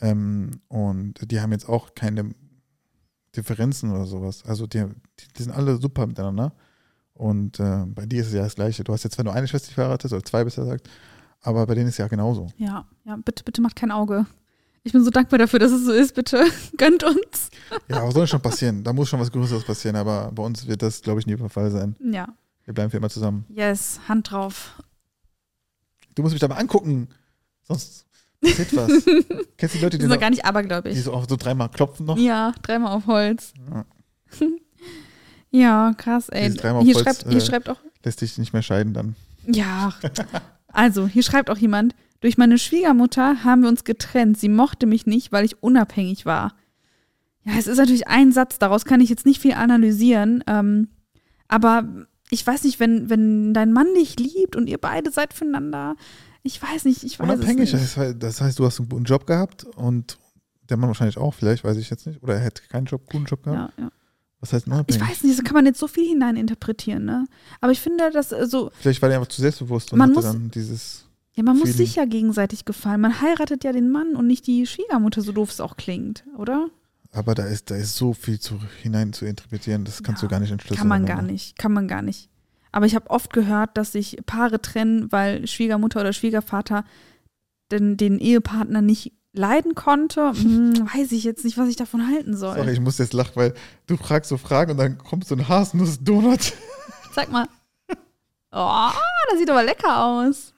[0.00, 2.30] Ähm, und die haben jetzt auch keine
[3.36, 4.44] Differenzen oder sowas.
[4.44, 4.84] Also die,
[5.20, 6.52] die, die sind alle super miteinander.
[7.14, 8.82] Und äh, bei dir ist es ja das Gleiche.
[8.82, 10.88] Du hast jetzt zwar nur eine Schwester, die verheiratet ist, oder zwei besser gesagt,
[11.40, 12.48] aber bei denen ist es ja genauso.
[12.56, 14.26] Ja, ja, bitte, bitte macht kein Auge.
[14.84, 16.14] Ich bin so dankbar dafür, dass es so ist.
[16.14, 16.44] Bitte
[16.76, 17.50] gönnt uns.
[17.88, 18.82] Ja, was soll schon passieren?
[18.82, 21.48] Da muss schon was Größeres passieren, aber bei uns wird das, glaube ich, nie der
[21.48, 21.94] Fall sein.
[22.00, 22.28] Ja,
[22.64, 23.44] Wir bleiben für immer zusammen.
[23.48, 24.82] yes, Hand drauf.
[26.14, 27.08] Du musst mich dabei angucken,
[27.62, 28.06] sonst
[28.40, 28.88] passiert was.
[29.56, 31.00] Kennst du die Leute, Die die, doch gar nicht die abergläubig.
[31.02, 32.18] so, auch so dreimal klopfen noch?
[32.18, 33.52] Ja, dreimal auf Holz.
[33.70, 33.84] Ja.
[35.54, 36.50] Ja, krass, ey.
[36.50, 39.16] Hier Holz, schreibt, hier äh, schreibt auch, Lässt dich nicht mehr scheiden dann.
[39.46, 39.92] ja.
[40.68, 44.38] Also, hier schreibt auch jemand, Durch meine Schwiegermutter haben wir uns getrennt.
[44.38, 46.54] Sie mochte mich nicht, weil ich unabhängig war.
[47.44, 50.42] Ja, es ist natürlich ein Satz, daraus kann ich jetzt nicht viel analysieren.
[50.46, 50.88] Ähm,
[51.48, 55.96] aber ich weiß nicht, wenn, wenn dein Mann dich liebt und ihr beide seid füreinander,
[56.44, 57.84] ich weiß nicht, ich weiß Unabhängig, es nicht.
[57.84, 60.18] das heißt, das heißt, du hast einen guten Job gehabt und
[60.70, 62.22] der Mann wahrscheinlich auch, vielleicht, weiß ich jetzt nicht.
[62.22, 63.76] Oder er hätte keinen Job, guten Job gehabt.
[63.76, 63.90] Ja, ja.
[64.40, 65.02] Was heißt Ich unabhängig?
[65.08, 67.26] weiß nicht, da kann man jetzt so viel hineininterpretieren, ne?
[67.60, 70.24] Aber ich finde, dass so, Vielleicht war der einfach zu selbstbewusst und Man hatte muss-
[70.32, 71.04] dann dieses.
[71.34, 73.00] Ja, man muss sich ja gegenseitig gefallen.
[73.00, 76.68] Man heiratet ja den Mann und nicht die Schwiegermutter, so doof es auch klingt, oder?
[77.10, 80.32] Aber da ist, da ist so viel zu, hinein zu interpretieren, das kannst Ja, du
[80.32, 80.78] gar nicht entschlüsseln.
[80.78, 82.28] Kann man gar nicht, kann man gar nicht.
[82.70, 86.84] Aber ich habe oft gehört, dass sich Paare trennen, weil Schwiegermutter oder Schwiegervater
[87.70, 90.32] den, den Ehepartner nicht leiden konnte.
[90.42, 92.56] Hm, weiß ich jetzt nicht, was ich davon halten soll.
[92.56, 93.54] Sorry, ich muss jetzt lachen, weil
[93.86, 96.52] du fragst so Fragen und dann kommt so ein Haselnuss-Donut.
[97.14, 97.46] Sag mal.
[98.54, 98.90] Oh,
[99.30, 100.51] das sieht aber lecker aus.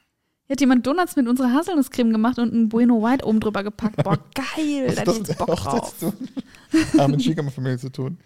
[0.54, 3.96] Hat jemand Donuts mit unserer Haselnusscreme gemacht und ein Bueno White oben drüber gepackt.
[4.04, 5.98] Boah, geil, da hätte ich jetzt Bock drauf.
[5.98, 6.28] zu tun?
[6.96, 8.18] Ah, mit Schwiegerfamilie zu tun.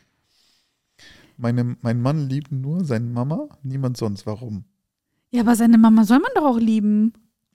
[1.38, 4.26] Meine, mein Mann liebt nur seine Mama, niemand sonst.
[4.26, 4.64] Warum?
[5.30, 7.14] Ja, aber seine Mama soll man doch auch lieben.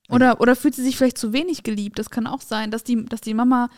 [0.10, 2.00] Oder, oder fühlt sie sich vielleicht zu wenig geliebt?
[2.00, 3.70] Das kann auch sein, dass die, dass die Mama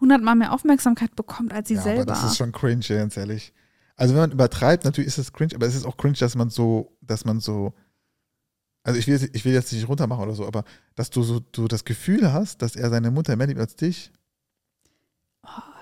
[0.00, 2.02] hundertmal mehr Aufmerksamkeit bekommt als sie ja, selber.
[2.02, 3.52] aber das ist schon cringe, ganz ehrlich.
[3.96, 6.48] Also wenn man übertreibt, natürlich ist es cringe, aber es ist auch cringe, dass man
[6.48, 7.74] so, dass man so,
[8.84, 10.62] also ich will, jetzt- ich will jetzt nicht runtermachen oder so, aber
[10.94, 14.12] dass du so du das Gefühl hast, dass er seine Mutter mehr liebt als dich,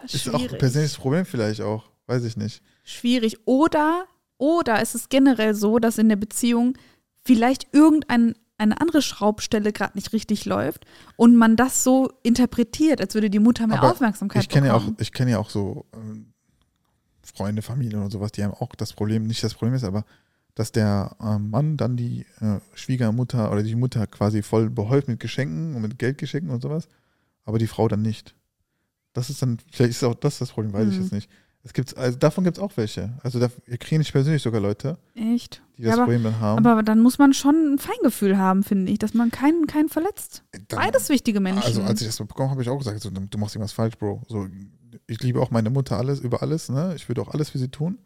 [0.04, 2.62] ist auch ein persönliches Problem vielleicht auch, weiß ich nicht.
[2.84, 3.36] Schwierig.
[3.46, 4.06] Oder,
[4.38, 6.76] oder ist es generell so, dass in der Beziehung
[7.24, 10.84] vielleicht irgendein eine andere Schraubstelle gerade nicht richtig läuft
[11.16, 14.74] und man das so interpretiert, als würde die Mutter mehr Aber Aufmerksamkeit Ich kenne ja
[14.74, 14.96] auch, bekommen.
[15.00, 16.32] ich kenne ja auch so ähm,
[17.24, 20.04] Freunde, Familien und sowas, die haben auch das Problem, nicht das Problem ist, aber
[20.54, 25.18] dass der ähm, Mann dann die äh, Schwiegermutter oder die Mutter quasi voll behäuft mit
[25.20, 26.88] Geschenken und mit Geldgeschenken und sowas,
[27.44, 28.34] aber die Frau dann nicht.
[29.14, 31.02] Das ist dann, vielleicht ist auch das das Problem, weiß ich Mhm.
[31.02, 31.30] jetzt nicht.
[31.64, 33.12] Es gibt, also davon gibt es auch welche.
[33.22, 35.62] Also da kriege ich persönlich sogar Leute, Echt?
[35.78, 36.66] die das Ja, aber, Problem dann haben.
[36.66, 40.42] aber dann muss man schon ein Feingefühl haben, finde ich, dass man keinen, keinen verletzt.
[40.68, 41.62] Dann- Beides wichtige Menschen.
[41.62, 43.96] Also als ich das bekommen habe, habe ich auch gesagt, so, du machst irgendwas falsch,
[43.96, 44.22] Bro.
[44.28, 44.48] So,
[45.06, 46.94] ich liebe auch meine Mutter alles über alles, ne?
[46.96, 47.98] Ich würde auch alles für sie tun.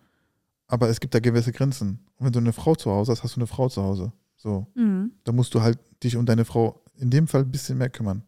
[0.69, 2.01] Aber es gibt da gewisse Grenzen.
[2.19, 4.13] Und wenn du eine Frau zu Hause hast, hast du eine Frau zu Hause.
[4.37, 5.13] So, mhm.
[5.25, 8.23] da musst du halt dich um deine Frau in dem Fall ein bisschen mehr kümmern.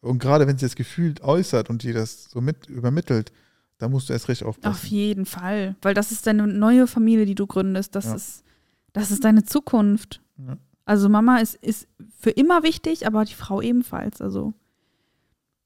[0.00, 3.32] Und gerade wenn sie das Gefühl äußert und dir das so mit übermittelt,
[3.78, 4.86] da musst du erst recht Auf aufpassen.
[4.88, 5.76] jeden Fall.
[5.82, 7.94] Weil das ist deine neue Familie, die du gründest.
[7.94, 8.14] Das, Ja.
[8.14, 8.44] ist,
[8.92, 10.22] das ist deine Zukunft.
[10.38, 10.56] Ja.
[10.84, 14.20] Also Mama ist, ist für immer wichtig, aber die Frau ebenfalls.
[14.22, 14.54] Also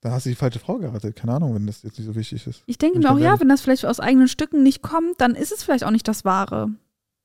[0.00, 1.14] Da hast du die falsche Frau geheiratet.
[1.14, 2.62] Keine Ahnung, wenn das jetzt nicht so wichtig ist.
[2.66, 5.52] ich denke mir auch, ja, wenn das vielleicht aus eigenen Stücken nicht kommt, dann ist
[5.52, 6.70] es vielleicht auch nicht das Wahre.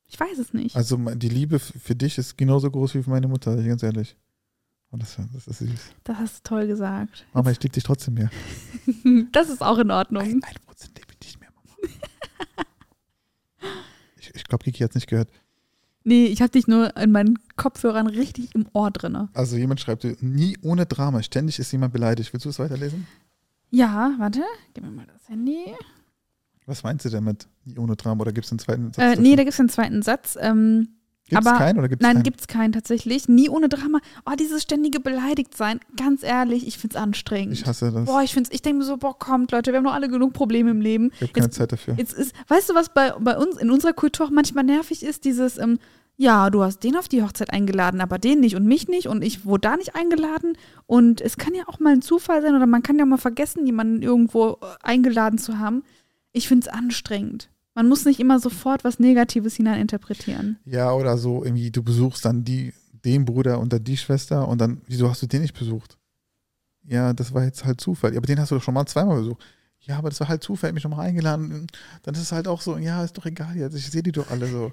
[0.07, 0.75] Ich weiß es nicht.
[0.75, 4.15] Also die Liebe für dich ist genauso groß wie für meine Mutter, ganz ehrlich.
[4.91, 5.79] Und das, das ist süß.
[6.03, 7.25] Das hast du toll gesagt.
[7.33, 8.29] Mama, ich liebe dich trotzdem mehr.
[9.31, 10.21] Das ist auch in Ordnung.
[10.21, 11.77] Ein, ein Prozent liebe ich nicht mehr, Mama.
[14.19, 15.29] ich ich glaube, Kiki hat es nicht gehört.
[16.07, 19.29] Nee, ich habe dich nur in meinen Kopfhörern richtig im Ohr drinne.
[19.33, 22.31] Also jemand schreibt, dir, nie ohne Drama, ständig ist jemand beleidigt.
[22.31, 23.07] Willst du es weiterlesen?
[23.71, 24.43] Ja, warte,
[24.75, 25.65] gib mir mal das Handy.
[26.67, 27.47] Was meinst du damit?
[27.65, 28.97] Nie ohne Drama oder gibt es einen zweiten Satz?
[28.99, 30.37] Äh, nee, da gibt es einen zweiten Satz.
[30.39, 30.89] Ähm,
[31.29, 32.23] gibt es keinen oder gibt es Nein, keinen?
[32.23, 33.27] gibt es keinen tatsächlich.
[33.27, 33.99] Nie ohne Drama.
[34.25, 35.79] Oh, dieses ständige Beleidigtsein.
[35.97, 37.53] Ganz ehrlich, ich find's anstrengend.
[37.53, 38.05] Ich hasse das.
[38.05, 40.33] boah, ich find's, ich denke mir so, boah, kommt, Leute, wir haben doch alle genug
[40.33, 41.11] Probleme im Leben.
[41.15, 41.95] ich habe keine jetzt- Zeit dafür.
[41.97, 45.25] Jetzt ist, weißt du, was bei, bei uns in unserer Kultur auch manchmal nervig ist?
[45.25, 45.79] Dieses, ähm,
[46.17, 49.21] ja, du hast den auf die Hochzeit eingeladen, aber den nicht und mich nicht und
[49.23, 50.57] ich wurde da nicht eingeladen.
[50.85, 53.65] Und es kann ja auch mal ein Zufall sein oder man kann ja mal vergessen,
[53.65, 55.83] jemanden irgendwo äh, eingeladen zu haben.
[56.31, 57.49] Ich find's anstrengend.
[57.75, 60.57] Man muss nicht immer sofort was Negatives hineininterpretieren.
[60.65, 64.59] Ja, oder so irgendwie, du besuchst dann die, den Bruder und dann die Schwester und
[64.59, 65.97] dann, wieso hast du den nicht besucht?
[66.83, 68.13] Ja, das war jetzt halt Zufall.
[68.13, 69.43] Ja, aber den hast du doch schon mal zweimal besucht.
[69.81, 71.67] Ja, aber das war halt Zufall, mich nochmal eingeladen.
[72.03, 74.31] Dann ist es halt auch so, ja, ist doch egal jetzt, ich sehe die doch
[74.31, 74.71] alle so.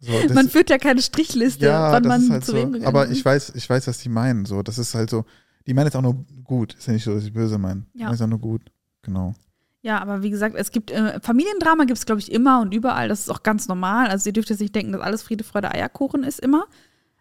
[0.00, 2.56] so man führt ja keine Strichliste, ja, wann man halt zu so.
[2.56, 4.46] wem gegangen Aber ich weiß, ich weiß, was die meinen.
[4.46, 5.24] So, das ist halt so.
[5.66, 6.74] Die meinen jetzt auch nur gut.
[6.74, 7.86] Ist ja nicht so, dass sie böse meinen.
[7.92, 8.06] Die Ja.
[8.06, 8.62] meinen es auch nur gut.
[9.02, 9.34] Genau.
[9.82, 13.08] Ja, aber wie gesagt, es gibt äh, Familiendrama gibt es, glaube ich, immer und überall.
[13.08, 14.08] Das ist auch ganz normal.
[14.08, 16.64] Also ihr dürft jetzt nicht denken, dass alles Friede, Freude, Eierkuchen ist immer.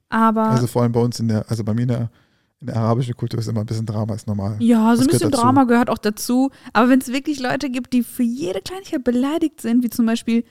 [0.09, 2.09] Aber Also vor allem bei uns in der, also bei mir in der,
[2.59, 4.55] in der arabischen Kultur ist immer ein bisschen Drama, ist normal.
[4.59, 5.29] ja, so ein bisschen.
[5.29, 6.49] Drama gehört auch dazu.
[6.73, 10.43] Aber wenn es wirklich Leute gibt, die für jede Kleinigkeit beleidigt sind, wie zum Beispiel,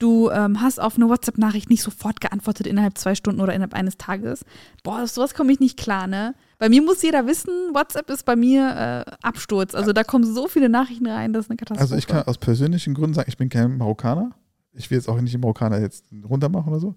[0.00, 3.96] du ähm, hast auf eine WhatsApp-Nachricht nicht sofort geantwortet innerhalb zwei Stunden oder innerhalb eines
[3.96, 4.44] Tages.
[4.82, 6.34] Boah, auf sowas komme ich nicht klar, ne?
[6.62, 9.74] Bei mir muss jeder wissen, WhatsApp ist bei mir äh, Absturz.
[9.74, 11.80] Also da kommen so viele Nachrichten rein, das ist eine Katastrophe.
[11.80, 14.30] Also ich kann aus persönlichen Gründen sagen, ich bin kein Marokkaner.
[14.72, 16.94] Ich will jetzt auch nicht den Marokkaner jetzt runtermachen oder so.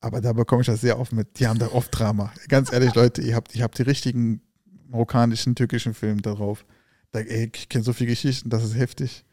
[0.00, 1.38] Aber da bekomme ich das sehr oft mit.
[1.38, 2.32] Die haben da oft Drama.
[2.48, 4.42] Ganz ehrlich, Leute, ihr habt, ihr habt die richtigen
[4.88, 6.66] marokkanischen, türkischen Filmen darauf.
[7.12, 9.24] Da, ey, ich kenne so viele Geschichten, das ist heftig.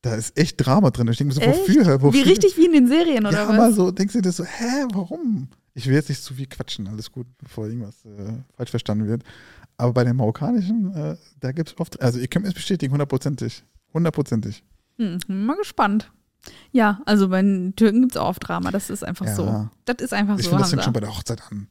[0.00, 1.06] Da ist echt Drama drin.
[1.06, 2.02] Ich denke mir so, wofür?
[2.02, 2.12] wofür?
[2.12, 3.56] Wie richtig wie in den Serien, oder ja, was?
[3.56, 5.46] mal so, denkst du dir so, hä, warum?
[5.74, 9.22] Ich will jetzt nicht zu viel quatschen, alles gut, bevor irgendwas äh, falsch verstanden wird.
[9.78, 12.92] Aber bei den marokkanischen, äh, da gibt es oft, also ihr könnt mir es bestätigen,
[12.92, 13.64] hundertprozentig.
[13.94, 14.62] Hundertprozentig.
[14.98, 16.10] Hm, mal gespannt.
[16.72, 18.70] Ja, also bei den Türken gibt es auch oft Drama.
[18.70, 19.34] Das ist einfach Ja.
[19.34, 19.70] so.
[19.84, 20.50] Das ist einfach Ich so.
[20.50, 21.68] finde, das fängt schon bei der Hochzeit an.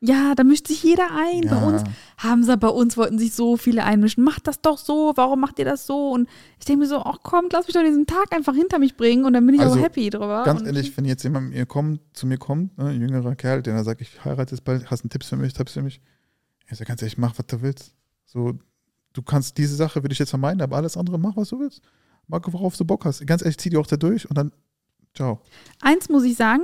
[0.00, 1.40] Ja, da mischt sich jeder ein.
[1.48, 1.66] Bei Ja.
[1.66, 1.82] uns,
[2.18, 4.22] Hamza, bei uns wollten sich so viele einmischen.
[4.22, 6.10] Macht das doch so, warum macht ihr das so?
[6.10, 6.28] Und
[6.60, 9.24] ich denke mir so, ach komm, lass mich doch diesen Tag einfach hinter mich bringen
[9.24, 10.44] und dann bin ich Also, auch happy drüber.
[10.44, 13.74] Ganz ehrlich, wenn jetzt jemand mir kommt, zu mir kommt, ne, ein jüngerer Kerl, der
[13.74, 16.00] dann sagt, ich heirate jetzt bald, hast du Tipps für mich, Tipps für mich?
[16.70, 17.92] Ich sage ganz ehrlich, mach, was du willst.
[18.24, 18.54] So,
[19.14, 21.82] du kannst diese Sache, würde ich jetzt vermeiden, aber alles andere, mach, was du willst.
[22.28, 23.26] Mach, worauf du Bock hast.
[23.26, 24.52] Ganz ehrlich, zieh die auch da durch und dann,
[25.14, 25.40] ciao.
[25.80, 26.62] Eins muss ich sagen,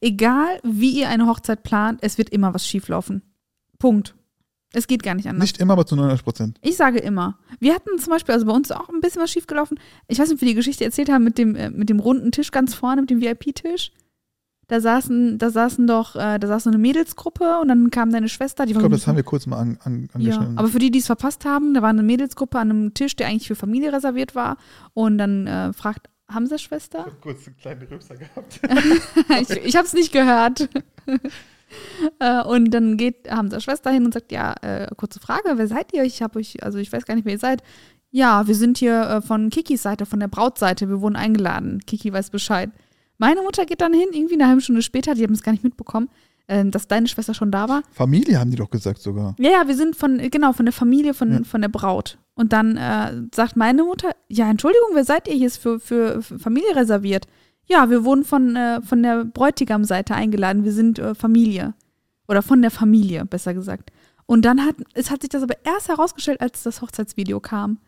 [0.00, 3.22] egal wie ihr eine Hochzeit plant, es wird immer was schieflaufen.
[3.78, 4.14] Punkt.
[4.72, 5.42] Es geht gar nicht anders.
[5.42, 6.58] Nicht immer, aber zu 99 Prozent.
[6.62, 7.38] Ich sage immer.
[7.58, 9.80] Wir hatten zum Beispiel, also bei uns ist auch ein bisschen was schiefgelaufen.
[10.06, 12.30] Ich weiß nicht, ob wir die Geschichte erzählt haben mit dem, äh, mit dem runden
[12.30, 13.90] Tisch ganz vorne, mit dem VIP-Tisch.
[14.68, 18.28] Da saßen, da saßen doch, äh, da saß so eine Mädelsgruppe und dann kam deine
[18.28, 20.58] Schwester, die Ich glaube, das haben wir kurz mal an, an, ja, angeschnitten.
[20.58, 23.26] aber für die, die es verpasst haben, da war eine Mädelsgruppe an einem Tisch, der
[23.26, 24.58] eigentlich für Familie reserviert war.
[24.94, 27.06] Und dann äh, fragt Hamzas Schwester.
[27.20, 28.60] kurz einen kleinen Rübser gehabt.
[29.40, 30.68] ich ich habe es nicht gehört.
[32.18, 35.92] Äh, und dann geht Hamzas Schwester hin und sagt, ja, äh, kurze Frage, wer seid
[35.92, 36.02] ihr?
[36.02, 37.62] Ich habe euch, also ich weiß gar nicht, wer ihr seid.
[38.10, 40.88] Ja, wir sind hier äh, von Kikis Seite, von der Brautseite.
[40.88, 41.80] Wir wurden eingeladen.
[41.86, 42.70] Kiki weiß Bescheid.
[43.18, 45.62] Meine Mutter geht dann hin, irgendwie eine halbe Stunde später, die haben es gar nicht
[45.62, 46.08] mitbekommen,
[46.70, 47.82] dass deine Schwester schon da war.
[47.92, 49.34] Familie haben die doch gesagt sogar.
[49.38, 51.42] Ja, ja, wir sind von, genau, von der Familie, von, Ja.
[51.44, 52.18] von der Braut.
[52.34, 55.34] Und dann äh, sagt meine Mutter, ja, Entschuldigung, wer seid ihr?
[55.34, 57.26] Hier ist für, für, für Familie reserviert.
[57.66, 60.64] Ja, wir wurden von, äh, von der Bräutigam-Seite eingeladen.
[60.64, 61.74] Wir sind äh, Familie.
[62.28, 63.92] Oder von der Familie, besser gesagt.
[64.26, 67.78] Und dann hat, es hat sich das aber erst herausgestellt, als das Hochzeitsvideo kam.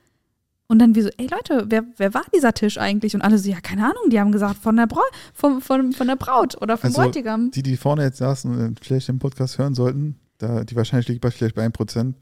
[0.73, 3.15] Und dann wir so, ey Leute, wer, wer war dieser Tisch eigentlich?
[3.15, 5.03] Und alle so, ja, keine Ahnung, die haben gesagt, von der, Brau
[5.35, 7.51] von, von, von der Braut oder vom Also, Bräutigam.
[7.51, 11.21] Die, die vorne jetzt saßen und vielleicht den Podcast hören sollten, da, die wahrscheinlich liegt
[11.21, 12.15] bei vielleicht bei 1%.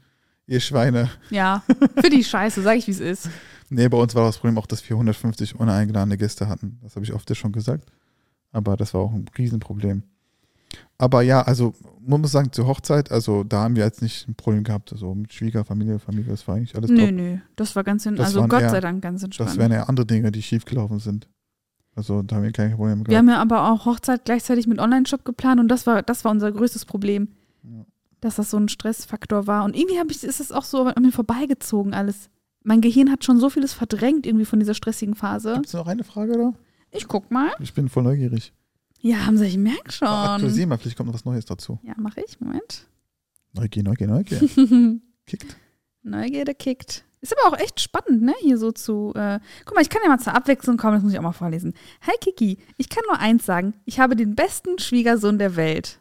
[0.47, 1.09] Ihr Schweine.
[1.29, 1.63] Ja,
[1.95, 3.29] für die Scheiße, sag ich, wie es ist.
[3.69, 6.77] Nee, bei uns war das Problem auch, dass wir 150 uneingeladene Gäste hatten.
[6.83, 7.89] Das habe ich oft ja schon gesagt.
[8.51, 10.03] Aber das war auch ein Riesenproblem.
[10.97, 11.73] Aber ja, also
[12.05, 14.91] man muss sagen, zur Hochzeit, also da haben wir jetzt nicht ein Problem gehabt.
[14.93, 17.11] Also mit Schwiegerfamilie, Familie, das war eigentlich alles Nö, top.
[17.11, 19.49] nö, das war ganz, in, Das also Gott eher- sei Dank ganz entspannt.
[19.51, 21.27] Das wären ja andere Dinge, die schiefgelaufen sind.
[21.95, 23.17] Also da haben wir keine Probleme Wir gehabt.
[23.17, 26.51] haben ja aber auch Hochzeit gleichzeitig mit Online-Shop geplant und das war, das war unser
[26.51, 27.29] größtes Problem.
[27.63, 27.85] Ja.
[28.21, 29.63] Dass das so ein Stressfaktor war.
[29.65, 32.29] Und irgendwie ich, ist es auch so an mir vorbeigezogen alles.
[32.63, 35.53] Mein Gehirn hat schon so vieles verdrängt irgendwie von dieser stressigen Phase.
[35.55, 36.53] Gibt es noch eine Frage da?
[36.91, 37.49] Ich guck mal.
[37.59, 38.53] Ich bin voll neugierig.
[39.01, 40.07] Ja, haben Sie, ich merke schon.
[40.07, 41.79] Aktualisier mal, vielleicht kommt noch was Neues dazu.
[41.83, 42.39] Ja, mache ich.
[42.39, 42.85] Moment.
[43.53, 44.39] Neugier, Neugier, Neugier.
[45.25, 45.55] Kickt.
[46.03, 47.03] Neugierde kickt.
[47.21, 48.33] Ist aber auch echt spannend, ne?
[48.41, 49.13] Hier so zu.
[49.15, 51.31] Äh, guck mal, ich kann ja mal zur Abwechslung kommen, das muss ich auch mal
[51.31, 51.73] vorlesen.
[52.07, 55.99] Hi Kiki, ich kann nur eins sagen: Ich habe den besten Schwiegersohn der Welt.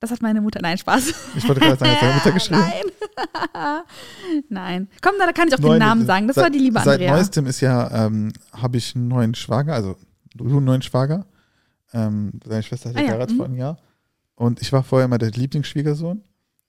[0.00, 0.60] Das hat meine Mutter.
[0.62, 1.12] Nein, Spaß.
[1.36, 2.60] Ich wollte gerade sagen, hat deine Mutter geschrieben.
[3.54, 3.82] Nein.
[4.48, 4.88] Nein.
[5.02, 6.26] Komm, da kann ich auch den Neun- Namen sagen.
[6.26, 7.12] Das seit, war die liebe Seit Andrea.
[7.16, 9.96] neuestem ist ja, ähm, habe ich einen neuen Schwager, also
[10.34, 11.26] du einen neuen Schwager.
[11.92, 13.36] Ähm, deine Schwester hat Ah ja, geheiratet mhm.
[13.38, 13.78] vor einem Jahr.
[14.34, 16.22] Und ich war vorher immer der Lieblingsschwiegersohn.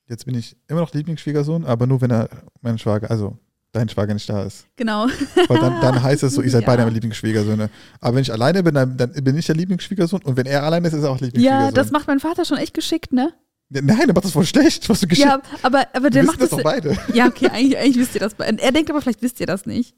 [0.08, 2.28] Jetzt bin ich immer noch Lieblingsschwiegersohn, aber nur wenn er
[2.62, 3.36] mein Schwager, also
[3.72, 4.66] dein Schwager nicht da ist.
[4.76, 5.06] Genau.
[5.48, 6.66] Weil dann, dann heißt es so, ihr seid Ja.
[6.66, 7.68] beide meine Lieblingsschwiegersöhne.
[8.00, 10.22] Aber wenn ich alleine bin, dann, dann bin ich der Lieblingsschwiegersohn.
[10.22, 11.66] Und wenn er alleine ist, ist er auch Lieblingsschwiegersohn.
[11.66, 13.34] Ja, das macht mein Vater schon echt geschickt, ne?
[13.70, 16.48] Nein, der macht das voll schlecht, was du geschickt Ja, aber, aber der macht das
[16.48, 16.96] doch beide.
[17.12, 18.32] Ja, okay, eigentlich, eigentlich wisst ihr das.
[18.38, 19.94] Er denkt aber, vielleicht wisst ihr das nicht.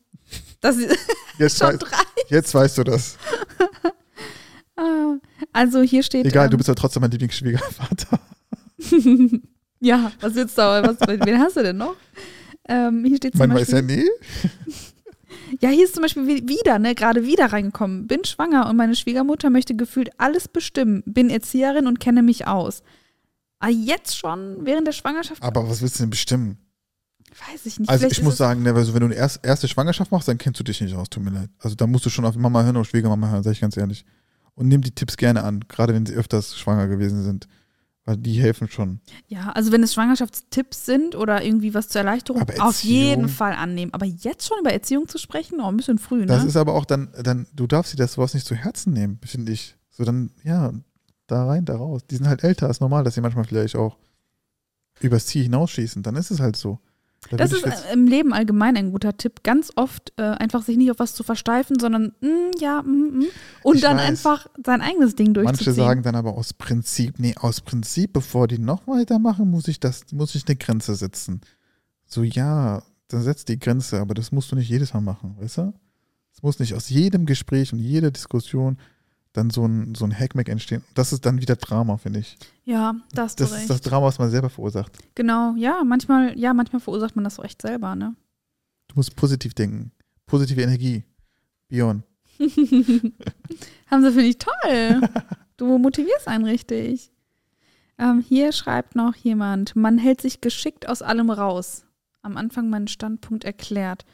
[0.60, 0.76] Das
[1.38, 1.88] Jetzt, schon weiß,
[2.28, 3.16] jetzt weißt du das.
[4.80, 5.16] Ah,
[5.52, 6.24] Also hier steht.
[6.26, 8.18] Egal, ähm, du bist ja trotzdem mein Lieblingsschwiegervater.
[9.80, 10.88] ja, was willst du aber?
[10.88, 11.96] Was, wen hast du denn noch?
[12.68, 14.08] Ähm, hier steht zum Man weiß ja Beispiel, nie.
[15.60, 18.06] ja, hier ist zum Beispiel wi- wieder, ne, gerade wieder reingekommen.
[18.06, 21.02] Bin schwanger und meine Schwiegermutter möchte gefühlt alles bestimmen.
[21.06, 22.82] Bin Erzieherin und kenne mich aus.
[23.58, 25.42] Ah, jetzt schon während der Schwangerschaft?
[25.42, 26.56] Aber was willst du denn bestimmen?
[27.52, 27.88] Weiß ich nicht.
[27.90, 30.38] Also Vielleicht ich muss sagen, ne, also wenn du eine erst, erste Schwangerschaft machst, dann
[30.38, 31.50] kennst du dich nicht aus, tut mir leid.
[31.58, 34.04] Also da musst du schon auf Mama hören oder Schwiegermama hören, sag ich ganz ehrlich.
[34.54, 37.48] Und nimm die Tipps gerne an, gerade wenn sie öfters schwanger gewesen sind.
[38.04, 39.00] Weil die helfen schon.
[39.28, 43.28] Ja, also wenn es Schwangerschaftstipps sind oder irgendwie was zur Erleichterung, Aber auf Erziehung- jeden
[43.28, 43.92] Fall annehmen.
[43.92, 46.26] Aber jetzt schon über Erziehung zu sprechen, oh, ein bisschen früh, ne?
[46.26, 49.20] Das ist aber auch dann, dann, du darfst dir das sowas nicht zu Herzen nehmen,
[49.24, 49.76] finde ich.
[49.90, 50.72] So dann, ja,
[51.26, 52.00] da rein, da raus.
[52.10, 53.98] Die sind halt älter, ist normal, dass sie manchmal vielleicht auch
[55.00, 56.02] übers Ziel hinausschießen.
[56.02, 56.80] Dann ist es halt so.
[57.28, 59.42] Da Das ist äh, im Leben allgemein ein guter Tipp.
[59.42, 63.24] Ganz oft äh, einfach sich nicht auf was zu versteifen, sondern mm, ja, mm, mm,
[63.62, 64.08] und Ich dann weiß.
[64.08, 65.66] einfach sein eigenes Ding durchzuziehen.
[65.66, 69.80] Manche sagen dann aber aus Prinzip, nee, aus Prinzip, bevor die noch weitermachen, muss ich
[69.80, 71.42] das, muss ich eine Grenze setzen.
[72.06, 75.58] So, ja, dann setzt die Grenze, aber das musst du nicht jedes Mal machen, weißt
[75.58, 75.74] du?
[76.32, 78.78] Es muss nicht aus jedem Gespräch und jeder Diskussion
[79.32, 80.82] dann so ein, so ein Hackmack entstehen.
[80.94, 82.36] Das ist dann wieder Drama, finde ich.
[82.64, 83.62] Ja, da hast du Das recht.
[83.62, 84.92] ist das Drama, was man selber verursacht.
[85.14, 88.14] genau, ja, manchmal, ja, manchmal verursacht man das so echt selber, ne?
[88.88, 89.92] Du musst positiv denken.
[90.26, 91.04] Positive Energie.
[91.68, 92.02] Bion.
[92.40, 95.00] Haben sie, finde ich, toll.
[95.56, 97.12] Du motivierst einen richtig.
[97.98, 101.84] Ähm, hier schreibt noch jemand, man hält sich geschickt aus allem raus.
[102.22, 104.06] Am Anfang meinen Standpunkt erklärt.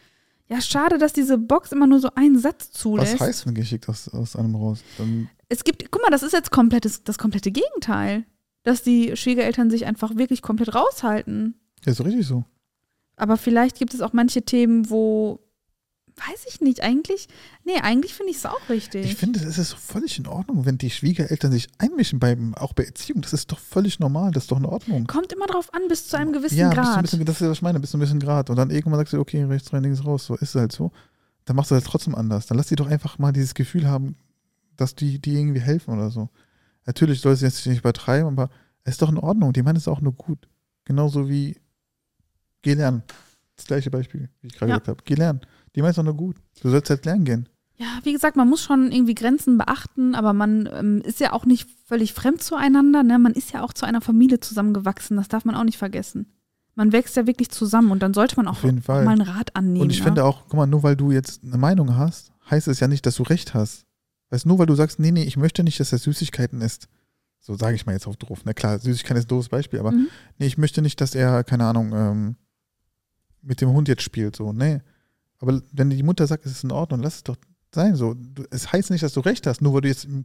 [0.48, 3.14] Ja, schade, dass diese Box immer nur so einen Satz zulässt.
[3.14, 4.80] Was heißt denn geschickt aus, aus einem raus?
[4.98, 8.24] Dann, Es gibt, guck mal, das ist jetzt komplettes, das komplette Gegenteil.
[8.62, 11.54] Dass die Schwiegereltern sich einfach wirklich komplett raushalten.
[11.84, 12.44] ja, ist richtig so.
[13.16, 15.40] Aber vielleicht gibt es auch manche Themen, wo,
[16.16, 17.28] weiß ich nicht, eigentlich,
[17.64, 19.04] nee, eigentlich finde ich es auch richtig.
[19.04, 22.84] Ich finde, es ist völlig in Ordnung, wenn die Schwiegereltern sich einmischen, beim, auch bei
[22.84, 23.20] Erziehung.
[23.20, 25.06] Das ist doch völlig normal, das ist doch in Ordnung.
[25.06, 26.96] Kommt immer drauf an, bis zu einem gewissen ja, Grad.
[26.96, 28.48] ein bisschen, das ist, was ich meine, bis zu ein bisschen Grad.
[28.48, 30.90] Und dann irgendwann sagst du, okay, rechts rein, links raus, so ist es halt so.
[31.44, 32.46] Dann machst du halt trotzdem anders.
[32.46, 34.16] Dann lass die doch einfach mal dieses Gefühl haben,
[34.76, 36.28] dass die, die irgendwie helfen oder so.
[36.86, 38.50] Natürlich soll sie jetzt nicht übertreiben, aber
[38.84, 39.52] es ist doch in Ordnung.
[39.52, 40.48] Die meinen es auch nur gut.
[40.84, 41.56] Genauso wie
[42.62, 43.02] geh lernen.
[43.56, 44.78] Das gleiche Beispiel, wie ich gerade Ja.
[44.78, 45.02] gesagt habe.
[45.04, 45.40] Geh lernen.
[45.76, 46.36] Die meinen es auch nur gut.
[46.62, 47.48] Du sollst halt lernen gehen.
[47.76, 51.44] Ja, wie gesagt, man muss schon irgendwie Grenzen beachten, aber man ähm, ist ja auch
[51.44, 53.02] nicht völlig fremd zueinander.
[53.02, 53.18] Ne?
[53.18, 56.32] Man ist ja auch zu einer Familie zusammengewachsen, das darf man auch nicht vergessen.
[56.74, 59.82] Man wächst ja wirklich zusammen und dann sollte man auch, mal einen Rat annehmen.
[59.82, 60.04] Und ich ne?
[60.04, 63.04] finde auch, guck mal, nur weil du jetzt eine Meinung hast, heißt es ja nicht,
[63.04, 63.84] dass du recht hast.
[64.30, 66.88] Weißt du, nur weil du sagst, nee, nee, ich möchte nicht, dass er Süßigkeiten isst.
[67.40, 68.40] So sage ich mal jetzt auf doof.
[68.44, 70.08] Na klar, Süßigkeiten ist ein doofes Beispiel, aber Mhm.
[70.38, 72.36] nee, ich möchte nicht, dass er, keine Ahnung, ähm,
[73.42, 74.34] mit dem Hund jetzt spielt.
[74.34, 74.80] So, nee.
[75.38, 77.36] Aber wenn die Mutter sagt, es ist in Ordnung, lass es doch
[77.74, 77.94] sein.
[77.96, 80.24] So, du, es heißt nicht, dass du recht hast, nur weil du jetzt im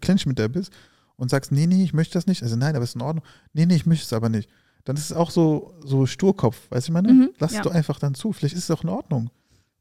[0.00, 0.72] Clinch mit der bist
[1.16, 2.42] und sagst, nee, nee, ich möchte das nicht.
[2.42, 3.24] Also nein, aber es ist in Ordnung.
[3.52, 4.48] Nee, nee, ich möchte es aber nicht.
[4.84, 7.12] Dann ist es auch so, so Sturkopf, weißt du, ich meine?
[7.12, 7.58] Mhm, Lass ja.
[7.58, 8.32] es doch einfach dann zu.
[8.32, 9.30] Vielleicht ist es auch in Ordnung.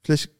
[0.01, 0.31] Vielleicht,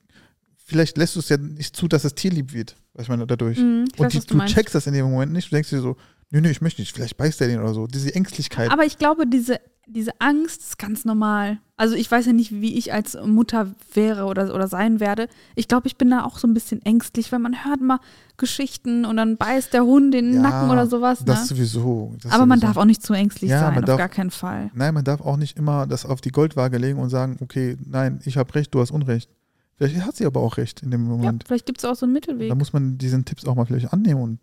[0.57, 3.09] vielleicht lässt du es ja nicht zu, dass das Tier lieb wird, weißt du, ich
[3.09, 3.57] meine, dadurch.
[3.57, 5.51] Mhm, und weiß, die, du du checkst das in dem Moment nicht.
[5.51, 5.97] Du denkst dir so,
[6.31, 6.93] nee, nee, ich möchte nicht.
[6.93, 7.87] Vielleicht beißt er den oder so.
[7.87, 8.71] Diese Ängstlichkeit.
[8.71, 11.59] Aber ich glaube, diese, diese Angst ist ganz normal.
[11.75, 15.27] Also ich weiß ja nicht, wie ich als Mutter wäre oder, oder sein werde.
[15.55, 17.99] Ich glaube, ich bin da auch so ein bisschen ängstlich, weil man hört mal
[18.37, 21.19] Geschichten und dann beißt der Hund den Ja, Nacken oder sowas.
[21.19, 21.25] Ne?
[21.25, 22.13] Das sowieso.
[22.21, 22.73] Das Aber man sowieso.
[22.73, 24.71] darf auch nicht zu ängstlich Ja, sein, auf darf- gar keinen Fall.
[24.73, 28.19] Nein, man darf auch nicht immer das auf die Goldwaage legen und sagen, okay, nein,
[28.23, 29.29] ich habe recht, du hast Unrecht.
[29.75, 31.43] Vielleicht hat sie aber auch recht in dem Ja, Moment.
[31.45, 32.47] vielleicht gibt es auch so einen Mittelweg.
[32.49, 34.21] Da muss man diesen Tipps auch mal vielleicht annehmen.
[34.21, 34.39] Und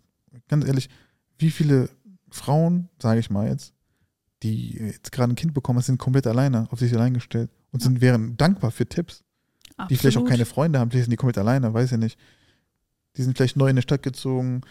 [0.49, 0.89] ganz ehrlich,
[1.39, 1.89] wie viele
[2.29, 3.73] Frauen, sage ich mal jetzt,
[4.43, 7.85] die jetzt gerade ein Kind bekommen, sind komplett alleine, auf sich allein gestellt und Ja.
[7.89, 9.23] sind, wären dankbar für Tipps.
[9.89, 10.29] Die vielleicht auch Absolut.
[10.29, 12.19] keine Freunde haben, vielleicht sind die komplett alleine, weiß ich nicht.
[13.17, 14.61] Die sind vielleicht neu in eine Stadt gezogen,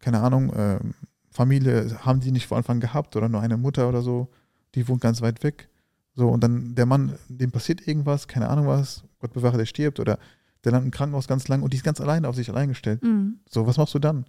[0.00, 0.94] keine Ahnung, ähm,
[1.30, 4.28] Familie haben die nicht vor Anfang gehabt oder nur eine Mutter oder so,
[4.74, 5.68] die wohnt ganz weit weg.
[6.14, 10.00] So, und dann der Mann, dem passiert irgendwas, keine Ahnung was, Gott bewahre, der stirbt
[10.00, 10.18] oder
[10.64, 13.02] der landet im Krankenhaus ganz lang und die ist ganz alleine auf sich allein gestellt.
[13.04, 13.40] Mhm.
[13.48, 14.24] So, was machst du dann?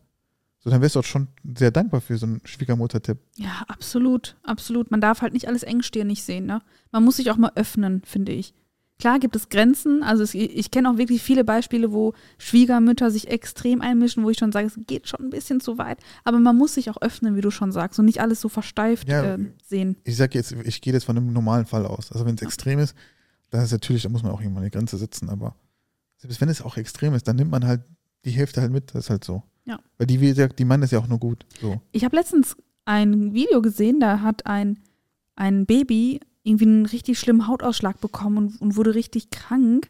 [0.68, 3.18] So, dann wärst du auch schon sehr dankbar für so einen Schwiegermutter-Tipp.
[3.38, 4.92] Ja, absolut, absolut.
[4.92, 6.62] Man darf halt nicht alles engstirnig sehen, ne?
[6.92, 8.54] Man muss sich auch mal öffnen, finde ich.
[9.00, 13.30] Klar gibt es Grenzen, also es, ich kenne auch wirklich viele Beispiele, wo Schwiegermütter sich
[13.30, 16.58] extrem einmischen, wo ich schon sage, es geht schon ein bisschen zu weit, aber man
[16.58, 19.24] muss sich auch öffnen, wie du schon sagst, und nicht alles so versteift Ja.
[19.36, 19.96] äh, sehen.
[20.04, 22.12] Ich sage jetzt, ich gehe jetzt von einem normalen Fall aus.
[22.12, 22.94] Also wenn es extrem ist,
[23.52, 25.56] dann ist natürlich, da muss man auch irgendwann eine Grenze setzen, aber
[26.18, 27.84] selbst wenn es auch extrem ist, dann nimmt man halt
[28.26, 29.44] die Hälfte halt mit, das ist halt so.
[29.66, 29.80] Ja.
[29.98, 31.46] Weil die, wie gesagt, die meinen das ja auch nur gut.
[31.62, 31.82] So.
[31.92, 34.80] Ich habe letztens ein Video gesehen, da hat ein,
[35.36, 39.90] ein Baby irgendwie einen richtig schlimmen Hautausschlag bekommen und, und wurde richtig krank,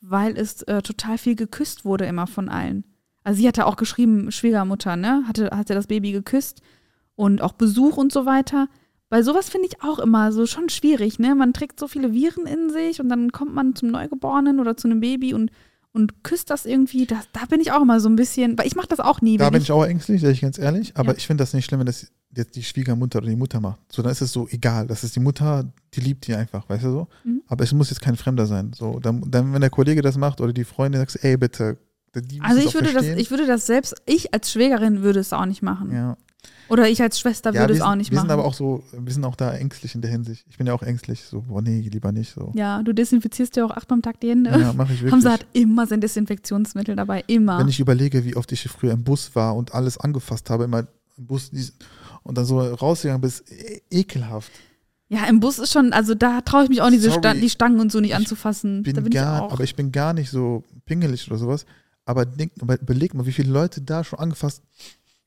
[0.00, 2.84] weil es äh, total viel geküsst wurde immer von allen.
[3.22, 5.22] Also sie hatte auch geschrieben, Schwiegermutter, ne?
[5.28, 6.60] Hatte, hatte das Baby geküsst
[7.14, 8.68] und auch Besuch und so weiter.
[9.08, 11.36] Bei sowas finde ich auch immer so schon schwierig, ne?
[11.36, 14.88] Man trägt so viele Viren in sich und dann kommt man zum Neugeborenen oder zu
[14.88, 15.52] einem Baby und,
[15.92, 17.06] und küsst das irgendwie.
[17.06, 19.36] Das, da bin ich auch immer so ein bisschen, weil ich mache das auch nie.
[19.36, 21.18] Da bin ich auch ängstlich, sage ich ganz ehrlich, aber Ja.
[21.18, 23.78] ich finde das nicht schlimm, wenn das jetzt die Schwiegermutter oder die Mutter macht.
[23.92, 24.86] So, dann ist es so egal.
[24.86, 27.08] Das ist die Mutter, die liebt die einfach, weißt du so?
[27.24, 27.42] Mhm.
[27.46, 28.72] Aber es muss jetzt kein Fremder sein.
[28.74, 31.76] So, dann, dann, wenn der Kollege das macht oder die Freundin, sagst ey, bitte.
[32.40, 33.18] Also ich würde das, verstehen.
[33.18, 35.92] ich würde das selbst, ich als Schwägerin würde es auch nicht machen.
[35.92, 36.16] ja.
[36.68, 38.28] Oder ich als Schwester Ja, würde wir es auch nicht wir machen.
[38.28, 40.46] sind aber auch so, wir sind auch da ängstlich in der Hinsicht.
[40.48, 42.52] Ich bin ja auch ängstlich, so, boah, nee, lieber nicht so.
[42.54, 44.50] ja, du desinfizierst ja auch achtmal am Tag die Hände.
[44.50, 45.12] Ja, mache ich wirklich.
[45.12, 47.58] Hamza hat immer sein Desinfektionsmittel dabei, immer.
[47.58, 50.86] Wenn ich überlege, wie oft ich früher im Bus war und alles angefasst habe, immer
[51.18, 51.50] im Bus
[52.22, 54.50] und dann so rausgegangen bist, e ekelhaft.
[55.08, 57.50] ja, im Bus ist schon, also da traue ich mich auch diese Sorry, Sta die
[57.50, 58.82] Stangen und so nicht ich anzufassen.
[58.82, 59.52] Bin da bin gar, ich auch.
[59.52, 61.66] aber ich bin gar nicht so pingelig oder sowas.
[62.04, 64.62] Aber denk, aber überleg mal, wie viele Leute da schon angefasst,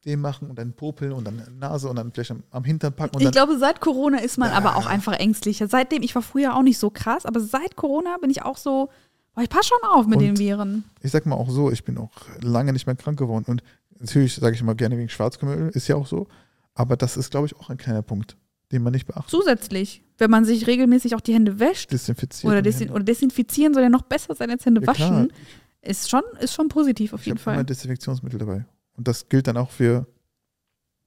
[0.05, 3.15] den machen und dann popeln und dann Nase und dann vielleicht am, am Hintern packen
[3.15, 4.57] und Ich glaube, seit Corona ist man Ja.
[4.57, 5.67] aber auch einfach ängstlicher.
[5.67, 8.89] Seitdem, ich war früher auch nicht so krass, aber seit Corona bin ich auch so,
[9.33, 10.83] boah, ich passe schon auf mit Und- den Viren.
[11.01, 13.45] ich sag mal auch so, ich bin auch lange nicht mehr krank geworden.
[13.47, 13.63] Und
[13.99, 16.27] natürlich sage ich immer gerne wegen Schwarzkümmelöl, ist ja auch so.
[16.75, 18.37] Aber das ist, glaube ich, auch ein kleiner Punkt,
[18.71, 19.31] den man nicht beachtet.
[19.31, 22.51] Zusätzlich, wenn man sich regelmäßig auch die Hände wäscht Desinfiziert.
[22.51, 25.09] oder, desin oder desinfizieren soll ja noch besser sein als Hände Ja, klar.
[25.11, 25.33] waschen,
[25.81, 27.65] ist schon, ist schon positiv auf Ich jeden habe immer Fall.
[27.65, 28.65] Desinfektionsmittel dabei.
[28.97, 30.07] Und das gilt dann auch für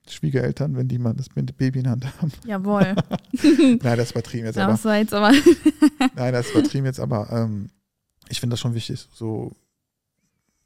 [0.06, 2.32] Schwiegereltern, wenn die mal das Baby in der Hand haben.
[2.46, 2.94] Jawohl.
[3.42, 4.72] Nein, das übertrieben jetzt aber.
[4.72, 5.32] das war jetzt aber.
[6.16, 7.30] Nein, das übertrieben jetzt aber.
[7.30, 7.68] Ähm,
[8.28, 9.06] ich finde das schon wichtig.
[9.12, 9.52] So,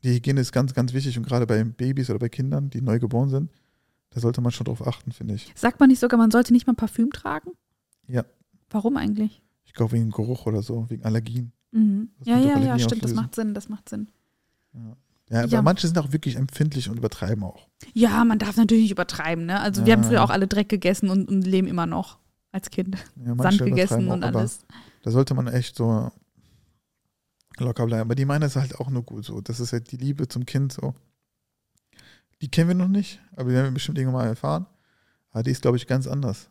[0.02, 2.98] die Hygiene ist ganz, ganz wichtig und gerade bei Babys oder bei Kindern, die neu
[2.98, 3.50] geboren sind,
[4.10, 5.50] da sollte man schon drauf achten, finde ich.
[5.54, 7.50] Sagt man nicht sogar, man sollte nicht mal Parfüm tragen?
[8.08, 8.24] Ja.
[8.70, 9.42] Warum eigentlich?
[9.64, 11.52] Ich glaube wegen Geruch oder so, wegen Allergien.
[11.70, 12.10] Mhm.
[12.18, 13.16] Das Ja, ja, ja, stimmt, das auslösen.
[13.16, 14.08] macht Sinn, das macht Sinn.
[14.74, 14.96] Ja,
[15.30, 15.62] aber Ja.
[15.62, 17.68] manche sind auch wirklich empfindlich und übertreiben auch.
[17.94, 19.60] Ja, man darf natürlich nicht übertreiben, ne?
[19.60, 19.96] Also wir Ja.
[19.96, 22.18] haben früher auch alle Dreck gegessen und, und leben immer noch
[22.52, 22.96] als Kind.
[23.16, 24.60] Ja, Sand gegessen und auch, aber alles.
[25.02, 26.10] Da sollte man echt so
[27.58, 28.02] locker bleiben.
[28.02, 29.40] Aber die meinen es halt auch nur gut so.
[29.40, 30.94] Das ist halt die Liebe zum Kind so.
[32.40, 34.66] Die kennen wir noch nicht, aber die werden wir bestimmt irgendwann mal erfahren.
[35.30, 36.50] Aber die ist, glaube ich, ganz anders.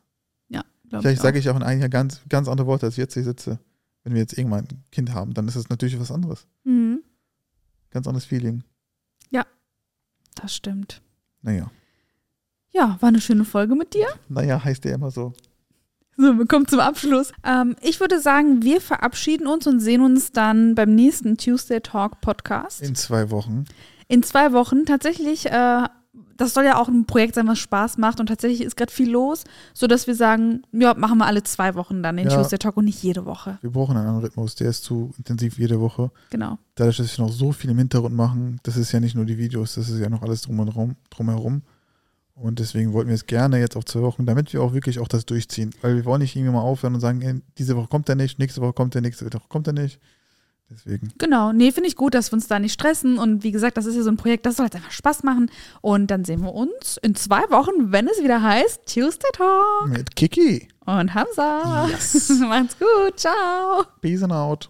[0.49, 0.63] glaub
[1.03, 3.13] Vielleicht ich sage ich auch in einem Jahr ganz, ganz andere Worte, als ich jetzt
[3.13, 3.59] hier sitze.
[4.03, 6.47] Wenn wir jetzt irgendwann ein Kind haben, dann ist es natürlich was anderes.
[6.65, 6.90] Mhm,
[7.91, 8.63] Ganz anderes Feeling.
[10.41, 11.01] das stimmt.
[11.41, 11.71] Naja.
[12.71, 14.07] Ja, war eine schöne Folge mit dir.
[14.29, 15.33] Naja, heißt der immer so.
[16.17, 17.31] So, wir kommen zum Abschluss.
[17.43, 22.21] Ähm, ich würde sagen, wir verabschieden uns und sehen uns dann beim nächsten Tuesday Talk
[22.21, 22.81] Podcast.
[22.81, 23.65] In zwei Wochen.
[24.07, 24.85] In zwei Wochen.
[24.85, 25.87] Tatsächlich, äh,
[26.41, 29.09] das soll ja auch ein Projekt sein, was Spaß macht und tatsächlich ist gerade viel
[29.09, 32.35] los, sodass wir sagen, ja, machen wir alle zwei Wochen dann den Ja.
[32.35, 33.57] Tuesday Talk und nicht jede Woche.
[33.61, 34.55] Wir brauchen einen anderen Rhythmus.
[34.55, 36.11] Der ist zu intensiv jede Woche.
[36.31, 36.57] Genau.
[36.75, 39.37] dadurch, dass wir noch so viel im Hintergrund machen, das ist ja nicht nur die
[39.37, 41.61] Videos, das ist ja noch alles drum und rum, drumherum.
[42.33, 45.07] Und deswegen wollten wir es gerne jetzt auf zwei Wochen, damit wir auch wirklich auch
[45.07, 45.71] das durchziehen.
[45.81, 48.61] Weil wir wollen nicht irgendwie mal aufhören und sagen, diese Woche kommt er nicht, nächste
[48.61, 49.99] Woche kommt er, nächste Woche kommt er nicht.
[50.71, 51.11] Deswegen.
[51.17, 51.51] Genau.
[51.51, 53.17] Nee, finde ich gut, dass wir uns da nicht stressen.
[53.17, 55.51] Und wie gesagt, das ist ja so ein Projekt, das soll jetzt einfach Spaß machen.
[55.81, 59.89] Und dann sehen wir uns in zwei Wochen, wenn es wieder heißt Tuesday Talk.
[59.89, 60.69] Mit Kiki.
[60.85, 61.87] Und Hamza.
[61.89, 62.29] Yes.
[62.39, 63.19] Macht's gut.
[63.19, 63.85] Ciao.
[64.01, 64.69] Peace and out.